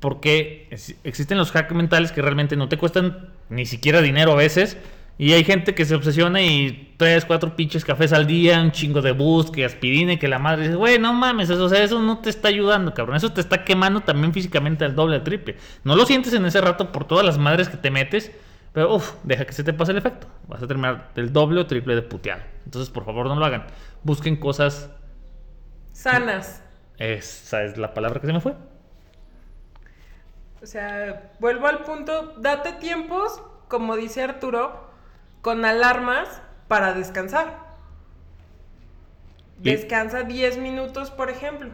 Porque 0.00 0.68
existen 1.04 1.36
los 1.36 1.54
hacks 1.54 1.74
mentales 1.74 2.12
que 2.12 2.22
realmente 2.22 2.56
no 2.56 2.70
te 2.70 2.78
cuestan 2.78 3.28
ni 3.50 3.66
siquiera 3.66 4.00
dinero 4.00 4.32
a 4.32 4.36
veces. 4.36 4.78
Y 5.20 5.32
hay 5.32 5.42
gente 5.42 5.74
que 5.74 5.84
se 5.84 5.96
obsesiona 5.96 6.40
y 6.40 6.94
tres, 6.96 7.24
cuatro 7.24 7.56
pinches 7.56 7.84
cafés 7.84 8.12
al 8.12 8.28
día, 8.28 8.62
un 8.62 8.70
chingo 8.70 9.02
de 9.02 9.10
bus, 9.10 9.50
que 9.50 9.64
aspirina 9.64 10.12
y 10.12 10.16
que 10.16 10.28
la 10.28 10.38
madre 10.38 10.62
dice, 10.62 10.76
güey, 10.76 11.00
no 11.00 11.12
mames, 11.12 11.50
eso, 11.50 11.64
o 11.64 11.68
sea, 11.68 11.82
eso 11.82 12.00
no 12.00 12.18
te 12.20 12.30
está 12.30 12.46
ayudando, 12.46 12.94
cabrón. 12.94 13.16
Eso 13.16 13.32
te 13.32 13.40
está 13.40 13.64
quemando 13.64 14.00
también 14.00 14.32
físicamente 14.32 14.84
al 14.84 14.94
doble, 14.94 15.16
al 15.16 15.24
triple. 15.24 15.56
No 15.82 15.96
lo 15.96 16.06
sientes 16.06 16.32
en 16.34 16.46
ese 16.46 16.60
rato 16.60 16.92
por 16.92 17.04
todas 17.04 17.26
las 17.26 17.36
madres 17.36 17.68
que 17.68 17.76
te 17.76 17.90
metes, 17.90 18.30
pero 18.72 18.94
uff, 18.94 19.14
deja 19.24 19.44
que 19.44 19.52
se 19.52 19.64
te 19.64 19.72
pase 19.72 19.90
el 19.90 19.98
efecto. 19.98 20.28
Vas 20.46 20.62
a 20.62 20.68
terminar 20.68 21.10
del 21.16 21.32
doble 21.32 21.60
o 21.62 21.66
triple 21.66 21.96
de 21.96 22.02
puteado. 22.02 22.42
Entonces, 22.64 22.88
por 22.88 23.04
favor, 23.04 23.26
no 23.26 23.34
lo 23.34 23.44
hagan. 23.44 23.66
Busquen 24.04 24.36
cosas 24.36 24.88
Sanas. 25.92 26.62
esa 26.98 27.64
es 27.64 27.76
la 27.76 27.92
palabra 27.92 28.20
que 28.20 28.28
se 28.28 28.32
me 28.32 28.40
fue. 28.40 28.54
O 30.62 30.66
sea, 30.66 31.32
vuelvo 31.40 31.66
al 31.66 31.82
punto, 31.82 32.34
date 32.38 32.72
tiempos, 32.74 33.42
como 33.66 33.96
dice 33.96 34.22
Arturo, 34.22 34.87
con 35.42 35.64
alarmas 35.64 36.42
para 36.68 36.92
descansar. 36.94 37.66
Y- 39.62 39.70
Descansa 39.70 40.22
10 40.22 40.58
minutos, 40.58 41.10
por 41.10 41.30
ejemplo. 41.30 41.70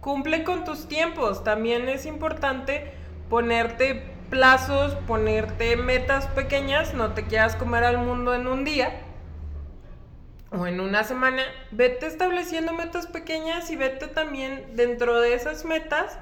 Cumple 0.00 0.44
con 0.44 0.64
tus 0.64 0.88
tiempos. 0.88 1.44
También 1.44 1.88
es 1.88 2.06
importante 2.06 2.92
ponerte 3.28 4.14
plazos, 4.30 4.94
ponerte 5.06 5.76
metas 5.76 6.26
pequeñas. 6.28 6.94
No 6.94 7.12
te 7.12 7.24
quieras 7.26 7.56
comer 7.56 7.84
al 7.84 7.98
mundo 7.98 8.34
en 8.34 8.46
un 8.46 8.64
día 8.64 9.02
o 10.50 10.66
en 10.66 10.80
una 10.80 11.04
semana. 11.04 11.42
Vete 11.70 12.06
estableciendo 12.06 12.72
metas 12.72 13.06
pequeñas 13.06 13.70
y 13.70 13.76
vete 13.76 14.06
también 14.08 14.74
dentro 14.74 15.20
de 15.20 15.34
esas 15.34 15.64
metas. 15.64 16.18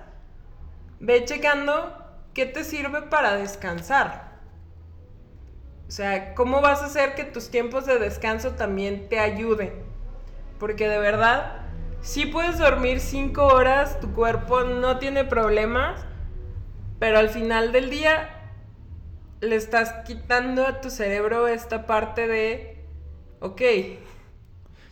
Ve 1.01 1.25
checando 1.25 1.97
qué 2.35 2.45
te 2.47 2.65
sirve 2.65 3.03
para 3.03 3.37
descansar. 3.37 4.28
O 5.89 5.91
sea, 5.91 6.35
¿cómo 6.35 6.61
vas 6.61 6.83
a 6.83 6.87
hacer 6.87 7.15
que 7.15 7.25
tus 7.25 7.51
tiempos 7.51 7.87
de 7.87 7.99
descanso 7.99 8.53
también 8.53 9.09
te 9.09 9.19
ayuden? 9.21 9.73
Porque 10.59 10.87
de 10.87 10.99
verdad, 10.99 11.63
si 12.03 12.27
puedes 12.27 12.59
dormir 12.59 13.01
5 13.01 13.47
horas, 13.47 13.99
tu 13.99 14.13
cuerpo 14.13 14.65
no 14.65 14.99
tiene 14.99 15.25
problemas, 15.25 16.05
pero 16.99 17.19
al 17.19 17.31
final 17.31 17.73
del 17.73 17.89
día 17.91 18.29
le 19.41 19.57
estás 19.57 19.93
quitando 20.07 20.67
a 20.67 20.81
tu 20.81 20.91
cerebro 20.91 21.49
esta 21.49 21.87
parte 21.87 22.27
de, 22.29 22.85
ok, 23.41 23.63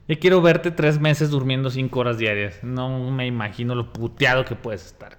Ya 0.08 0.16
quiero 0.18 0.40
verte 0.40 0.70
tres 0.70 1.00
meses 1.00 1.30
durmiendo 1.30 1.70
cinco 1.70 2.00
horas 2.00 2.18
diarias. 2.18 2.62
No 2.62 3.10
me 3.10 3.26
imagino 3.26 3.74
lo 3.74 3.92
puteado 3.92 4.44
que 4.44 4.54
puedes 4.54 4.86
estar. 4.86 5.18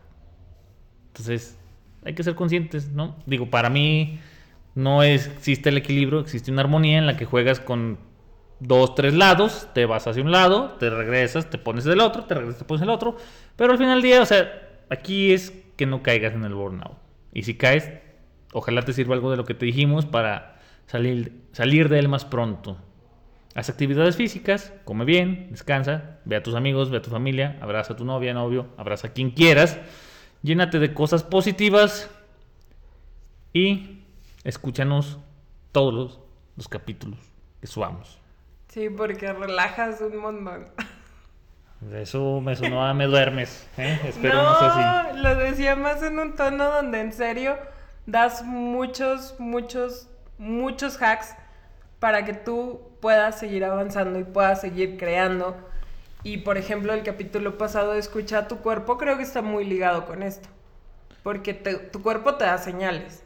Entonces, 1.10 1.58
hay 2.06 2.14
que 2.16 2.24
ser 2.24 2.36
conscientes, 2.36 2.90
¿no? 2.92 3.18
Digo, 3.26 3.50
para 3.50 3.70
mí 3.70 4.20
no 4.78 5.02
existe 5.02 5.70
el 5.70 5.78
equilibrio, 5.78 6.20
existe 6.20 6.52
una 6.52 6.62
armonía 6.62 7.00
en 7.00 7.08
la 7.08 7.18
que 7.18 7.26
juegas 7.26 7.60
con 7.60 7.98
dos, 8.60 8.94
tres 8.94 9.16
lados, 9.16 9.68
te 9.74 9.88
vas 9.88 10.06
hacia 10.06 10.22
un 10.22 10.32
lado, 10.32 10.74
te 10.74 10.92
regresas, 10.92 11.50
te 11.50 11.58
pones 11.58 11.84
del 11.84 12.00
otro, 12.00 12.26
te 12.26 12.36
regresas, 12.36 12.60
te 12.60 12.66
pones 12.66 12.82
del 12.82 12.92
otro. 12.92 13.18
Pero 13.56 13.72
al 13.72 13.80
final 13.80 13.96
del 13.96 14.04
día, 14.04 14.22
o 14.22 14.26
sea, 14.28 14.70
aquí 14.92 15.34
es 15.34 15.52
que 15.78 15.88
no 15.88 16.04
caigas 16.04 16.36
en 16.36 16.44
el 16.44 16.54
burnout. 16.54 16.96
Y 17.34 17.42
si 17.42 17.56
caes, 17.56 17.92
ojalá 18.54 18.84
te 18.84 18.94
sirva 18.94 19.16
algo 19.16 19.32
de 19.32 19.38
lo 19.38 19.46
que 19.46 19.56
te 19.56 19.66
dijimos 19.66 20.06
para 20.06 20.60
salir, 20.86 21.42
salir 21.54 21.90
de 21.90 21.98
él 21.98 22.08
más 22.08 22.24
pronto. 22.24 22.78
Haz 23.56 23.72
actividades 23.72 24.16
físicas, 24.16 24.76
come 24.86 25.06
bien, 25.06 25.48
descansa, 25.50 26.20
ve 26.24 26.36
a 26.36 26.44
tus 26.44 26.54
amigos, 26.54 26.92
ve 26.92 26.98
a 26.98 27.02
tu 27.02 27.10
familia, 27.10 27.58
abraza 27.62 27.94
a 27.94 27.96
tu 27.96 28.06
novia, 28.06 28.32
novio, 28.36 28.68
abraza 28.78 29.08
a 29.08 29.14
quien 29.14 29.32
quieras, 29.32 29.80
llénate 30.44 30.78
de 30.78 30.94
cosas 30.94 31.24
positivas 31.24 32.12
y 33.54 33.97
escúchanos 34.48 35.20
todos 35.72 35.94
los, 35.94 36.20
los 36.56 36.68
capítulos 36.68 37.20
que 37.62 37.68
subamos. 37.68 38.20
sí, 38.70 38.90
porque 38.90 39.32
relajas 39.34 40.02
un 40.02 40.18
montón. 40.18 40.68
Eso 41.94 42.42
me 42.42 42.56
sonó 42.56 42.84
a 42.86 42.94
me 42.96 43.06
duermes, 43.06 43.68
¿eh? 43.78 44.00
Espero 44.08 44.42
no, 44.42 44.58
sea 44.58 45.04
así. 45.10 45.18
No, 45.18 45.24
lo 45.24 45.36
decía 45.36 45.76
más 45.76 46.02
en 46.02 46.18
un 46.18 46.36
tono 46.36 46.72
donde 46.72 47.00
en 47.02 47.14
serio 47.14 47.56
das 48.08 48.44
muchos, 48.44 49.36
muchos, 49.38 50.08
muchos 50.40 51.00
hacks 51.02 51.36
para 52.00 52.26
que 52.26 52.34
tú 52.34 52.82
puedas 53.00 53.38
seguir 53.38 53.64
avanzando 53.64 54.18
y 54.18 54.24
puedas 54.24 54.62
seguir 54.62 54.98
creando. 54.98 55.56
Y 56.24 56.38
por 56.38 56.58
ejemplo, 56.58 56.94
el 56.94 57.04
capítulo 57.04 57.60
pasado 57.60 57.92
de 57.94 58.00
Escucha 58.00 58.40
a 58.40 58.48
tu 58.48 58.58
cuerpo 58.58 58.98
creo 58.98 59.18
que 59.18 59.24
está 59.24 59.44
muy 59.44 59.64
ligado 59.64 60.06
con 60.06 60.24
esto. 60.24 60.50
Porque 61.22 61.54
te- 61.54 61.78
tu 61.78 62.02
cuerpo 62.02 62.36
te 62.36 62.46
da 62.46 62.58
señales. 62.58 63.24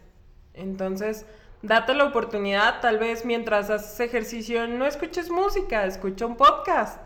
Entonces, 0.54 1.26
date 1.62 1.94
la 1.94 2.06
oportunidad, 2.06 2.82
tal 2.82 2.98
vez 2.98 3.26
mientras 3.26 3.70
haces 3.70 4.00
ejercicio, 4.00 4.68
no 4.68 4.86
escuches 4.86 5.30
música, 5.30 5.86
escucha 5.86 6.26
un 6.26 6.36
podcast. 6.36 7.02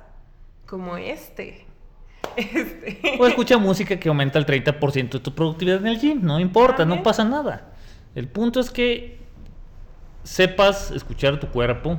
Como 0.65 0.97
este. 0.97 1.65
Este. 2.35 3.17
O 3.17 3.27
escucha 3.27 3.57
música 3.57 3.97
que 3.97 4.09
aumenta 4.09 4.39
el 4.39 4.45
30% 4.45 5.09
de 5.09 5.19
tu 5.19 5.33
productividad 5.33 5.77
en 5.77 5.87
el 5.87 5.99
gym, 5.99 6.21
no 6.21 6.39
importa, 6.39 6.83
no 6.83 7.01
pasa 7.01 7.23
nada. 7.23 7.71
El 8.13 8.27
punto 8.27 8.59
es 8.59 8.69
que 8.71 9.19
sepas 10.23 10.91
escuchar 10.91 11.39
tu 11.39 11.47
cuerpo. 11.47 11.97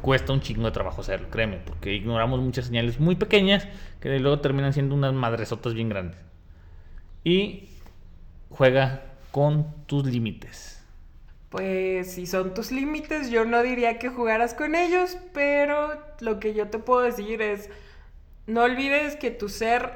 Cuesta 0.00 0.32
un 0.32 0.40
chingo 0.40 0.64
de 0.64 0.70
trabajo 0.72 1.00
hacerlo, 1.00 1.28
créeme, 1.30 1.58
porque 1.58 1.94
ignoramos 1.94 2.40
muchas 2.40 2.66
señales 2.66 2.98
muy 2.98 3.14
pequeñas 3.14 3.68
que 4.00 4.18
luego 4.18 4.40
terminan 4.40 4.72
siendo 4.72 4.94
unas 4.94 5.14
madresotas 5.14 5.72
bien 5.72 5.88
grandes. 5.88 6.18
Y 7.22 7.68
juega 8.50 9.13
con 9.34 9.66
tus 9.86 10.06
límites. 10.06 10.80
Pues 11.50 12.12
si 12.12 12.24
son 12.24 12.54
tus 12.54 12.70
límites, 12.70 13.30
yo 13.30 13.44
no 13.44 13.64
diría 13.64 13.98
que 13.98 14.08
jugaras 14.08 14.54
con 14.54 14.76
ellos, 14.76 15.16
pero 15.32 16.00
lo 16.20 16.38
que 16.38 16.54
yo 16.54 16.68
te 16.68 16.78
puedo 16.78 17.00
decir 17.00 17.42
es, 17.42 17.68
no 18.46 18.62
olvides 18.62 19.16
que 19.16 19.32
tu 19.32 19.48
ser, 19.48 19.90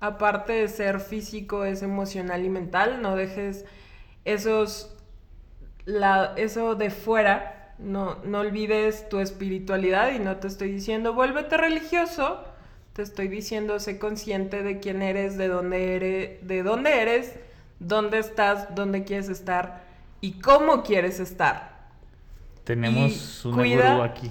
aparte 0.00 0.54
de 0.54 0.66
ser 0.66 0.98
físico, 0.98 1.64
es 1.64 1.82
emocional 1.84 2.44
y 2.44 2.48
mental, 2.48 3.00
no 3.00 3.14
dejes 3.14 3.64
esos, 4.24 4.92
la, 5.84 6.34
eso 6.36 6.74
de 6.74 6.90
fuera, 6.90 7.76
no, 7.78 8.16
no 8.24 8.40
olvides 8.40 9.08
tu 9.08 9.20
espiritualidad 9.20 10.10
y 10.12 10.18
no 10.18 10.38
te 10.38 10.48
estoy 10.48 10.72
diciendo 10.72 11.14
vuélvete 11.14 11.56
religioso, 11.56 12.42
te 12.92 13.02
estoy 13.02 13.28
diciendo 13.28 13.78
sé 13.78 14.00
consciente 14.00 14.64
de 14.64 14.80
quién 14.80 15.00
eres, 15.00 15.38
de 15.38 15.46
dónde 15.46 15.94
eres, 15.94 16.48
de 16.48 16.62
dónde 16.64 17.00
eres, 17.00 17.34
dónde 17.88 18.18
estás, 18.18 18.74
dónde 18.74 19.04
quieres 19.04 19.28
estar 19.28 19.82
y 20.20 20.32
cómo 20.40 20.82
quieres 20.82 21.20
estar. 21.20 21.74
Tenemos 22.64 23.44
un 23.44 23.52
gurú 23.56 24.02
aquí. 24.02 24.30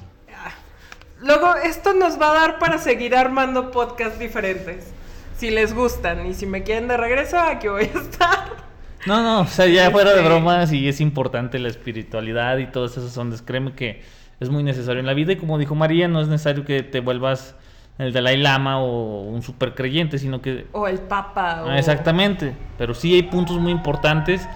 Luego, 1.22 1.56
esto 1.56 1.94
nos 1.94 2.20
va 2.20 2.32
a 2.32 2.34
dar 2.34 2.60
para 2.60 2.78
seguir 2.80 3.16
armando 3.16 3.72
podcasts 3.72 4.20
diferentes. 4.20 4.92
Si 5.38 5.52
les 5.52 5.74
gustan 5.74 6.26
y 6.26 6.34
si 6.34 6.46
me 6.46 6.64
quieren 6.64 6.88
de 6.88 6.98
regreso, 6.98 7.40
aquí 7.40 7.68
voy 7.70 7.84
a 7.84 8.00
estar. 8.00 8.64
No, 9.06 9.22
no, 9.22 9.42
o 9.42 9.48
sea, 9.48 9.68
ya 9.68 9.90
fuera 9.92 10.12
de 10.12 10.18
Este- 10.18 10.30
bromas 10.30 10.72
y 10.74 10.88
es 10.88 11.00
importante 11.02 11.60
la 11.60 11.70
espiritualidad 11.70 12.58
y 12.58 12.68
todas 12.68 12.98
esas 12.98 13.18
ondas. 13.18 13.42
Créeme 13.42 13.74
que 13.74 14.02
es 14.40 14.50
muy 14.50 14.64
necesario 14.64 15.00
en 15.00 15.06
la 15.06 15.14
vida 15.14 15.32
y 15.34 15.38
como 15.38 15.58
dijo 15.58 15.76
María, 15.76 16.08
no 16.08 16.20
es 16.22 16.28
necesario 16.28 16.66
que 16.66 16.84
te 16.84 17.00
vuelvas 17.00 17.56
el 17.98 18.12
Dalai 18.14 18.38
Lama 18.38 18.82
o 18.82 19.22
un 19.22 19.42
super 19.42 19.76
creyente, 19.76 20.18
sino 20.18 20.42
que... 20.42 20.68
O 20.72 20.88
el 20.88 21.00
papa. 21.00 21.64
O... 21.64 21.70
Ah, 21.70 21.78
Exactamente, 21.78 22.56
pero 22.78 22.94
sí 22.94 23.14
hay 23.14 23.24
puntos 23.24 23.60
muy 23.60 23.72
importantes 23.72 24.48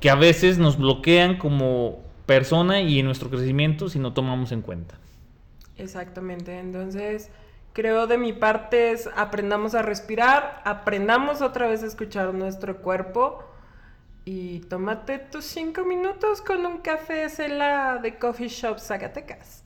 que 0.00 0.10
a 0.10 0.14
veces 0.14 0.58
nos 0.58 0.78
bloquean 0.78 1.38
como 1.38 2.00
persona 2.26 2.80
y 2.80 2.98
en 2.98 3.06
nuestro 3.06 3.30
crecimiento 3.30 3.88
si 3.88 3.98
no 3.98 4.12
tomamos 4.12 4.52
en 4.52 4.62
cuenta. 4.62 4.96
Exactamente. 5.76 6.58
Entonces, 6.58 7.30
creo 7.72 8.06
de 8.06 8.18
mi 8.18 8.32
parte 8.32 8.92
es 8.92 9.08
aprendamos 9.16 9.74
a 9.74 9.82
respirar, 9.82 10.60
aprendamos 10.64 11.40
otra 11.40 11.68
vez 11.68 11.82
a 11.82 11.86
escuchar 11.86 12.34
nuestro 12.34 12.78
cuerpo 12.82 13.44
y 14.24 14.60
tómate 14.60 15.18
tus 15.18 15.44
cinco 15.44 15.84
minutos 15.84 16.42
con 16.42 16.64
un 16.66 16.78
café 16.78 17.28
Cela 17.28 17.98
de 18.02 18.18
Coffee 18.18 18.48
Shop 18.48 18.78
Zacatecas. 18.78 19.64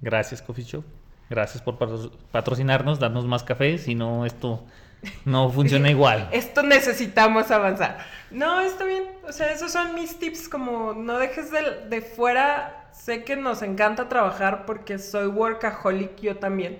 Gracias, 0.00 0.42
Coffee 0.42 0.64
Shop. 0.64 0.84
Gracias 1.32 1.62
por 1.62 1.78
patro- 1.78 2.10
patrocinarnos, 2.30 2.98
darnos 2.98 3.24
más 3.24 3.42
café, 3.42 3.78
si 3.78 3.94
no 3.94 4.26
esto 4.26 4.62
no 5.24 5.48
funciona 5.48 5.90
igual. 5.90 6.28
Esto 6.30 6.62
necesitamos 6.62 7.50
avanzar. 7.50 7.96
No, 8.30 8.60
está 8.60 8.84
bien. 8.84 9.04
O 9.26 9.32
sea, 9.32 9.50
esos 9.50 9.72
son 9.72 9.94
mis 9.94 10.18
tips. 10.18 10.50
Como 10.50 10.92
no 10.92 11.18
dejes 11.18 11.50
de, 11.50 11.86
de 11.88 12.02
fuera. 12.02 12.90
Sé 12.92 13.24
que 13.24 13.34
nos 13.36 13.62
encanta 13.62 14.10
trabajar 14.10 14.66
porque 14.66 14.98
soy 14.98 15.26
workaholic 15.26 16.20
yo 16.20 16.36
también. 16.36 16.78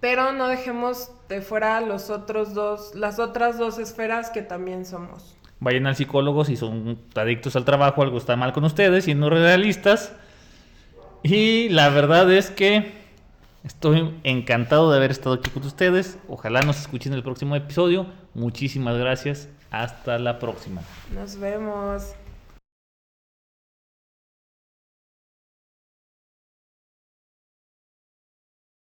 Pero 0.00 0.32
no 0.32 0.48
dejemos 0.48 1.10
de 1.30 1.40
fuera 1.40 1.80
los 1.80 2.10
otros 2.10 2.52
dos, 2.52 2.94
las 2.94 3.18
otras 3.18 3.56
dos 3.56 3.78
esferas 3.78 4.28
que 4.30 4.42
también 4.42 4.84
somos. 4.84 5.34
Vayan 5.60 5.86
al 5.86 5.96
psicólogo 5.96 6.44
si 6.44 6.56
son 6.56 6.98
adictos 7.14 7.56
al 7.56 7.64
trabajo, 7.64 8.02
algo 8.02 8.18
está 8.18 8.36
mal 8.36 8.52
con 8.52 8.64
ustedes, 8.64 9.04
siendo 9.04 9.30
realistas. 9.30 10.12
Y 11.22 11.68
la 11.68 11.88
verdad 11.88 12.30
es 12.32 12.50
que 12.50 12.92
estoy 13.64 14.14
encantado 14.24 14.90
de 14.90 14.96
haber 14.96 15.10
estado 15.10 15.36
aquí 15.36 15.50
con 15.50 15.64
ustedes. 15.64 16.18
Ojalá 16.28 16.62
nos 16.62 16.80
escuchen 16.80 17.12
en 17.12 17.18
el 17.18 17.22
próximo 17.22 17.54
episodio. 17.54 18.06
Muchísimas 18.34 18.98
gracias. 18.98 19.48
Hasta 19.70 20.18
la 20.18 20.38
próxima. 20.38 20.82
Nos 21.14 21.38
vemos. 21.38 22.14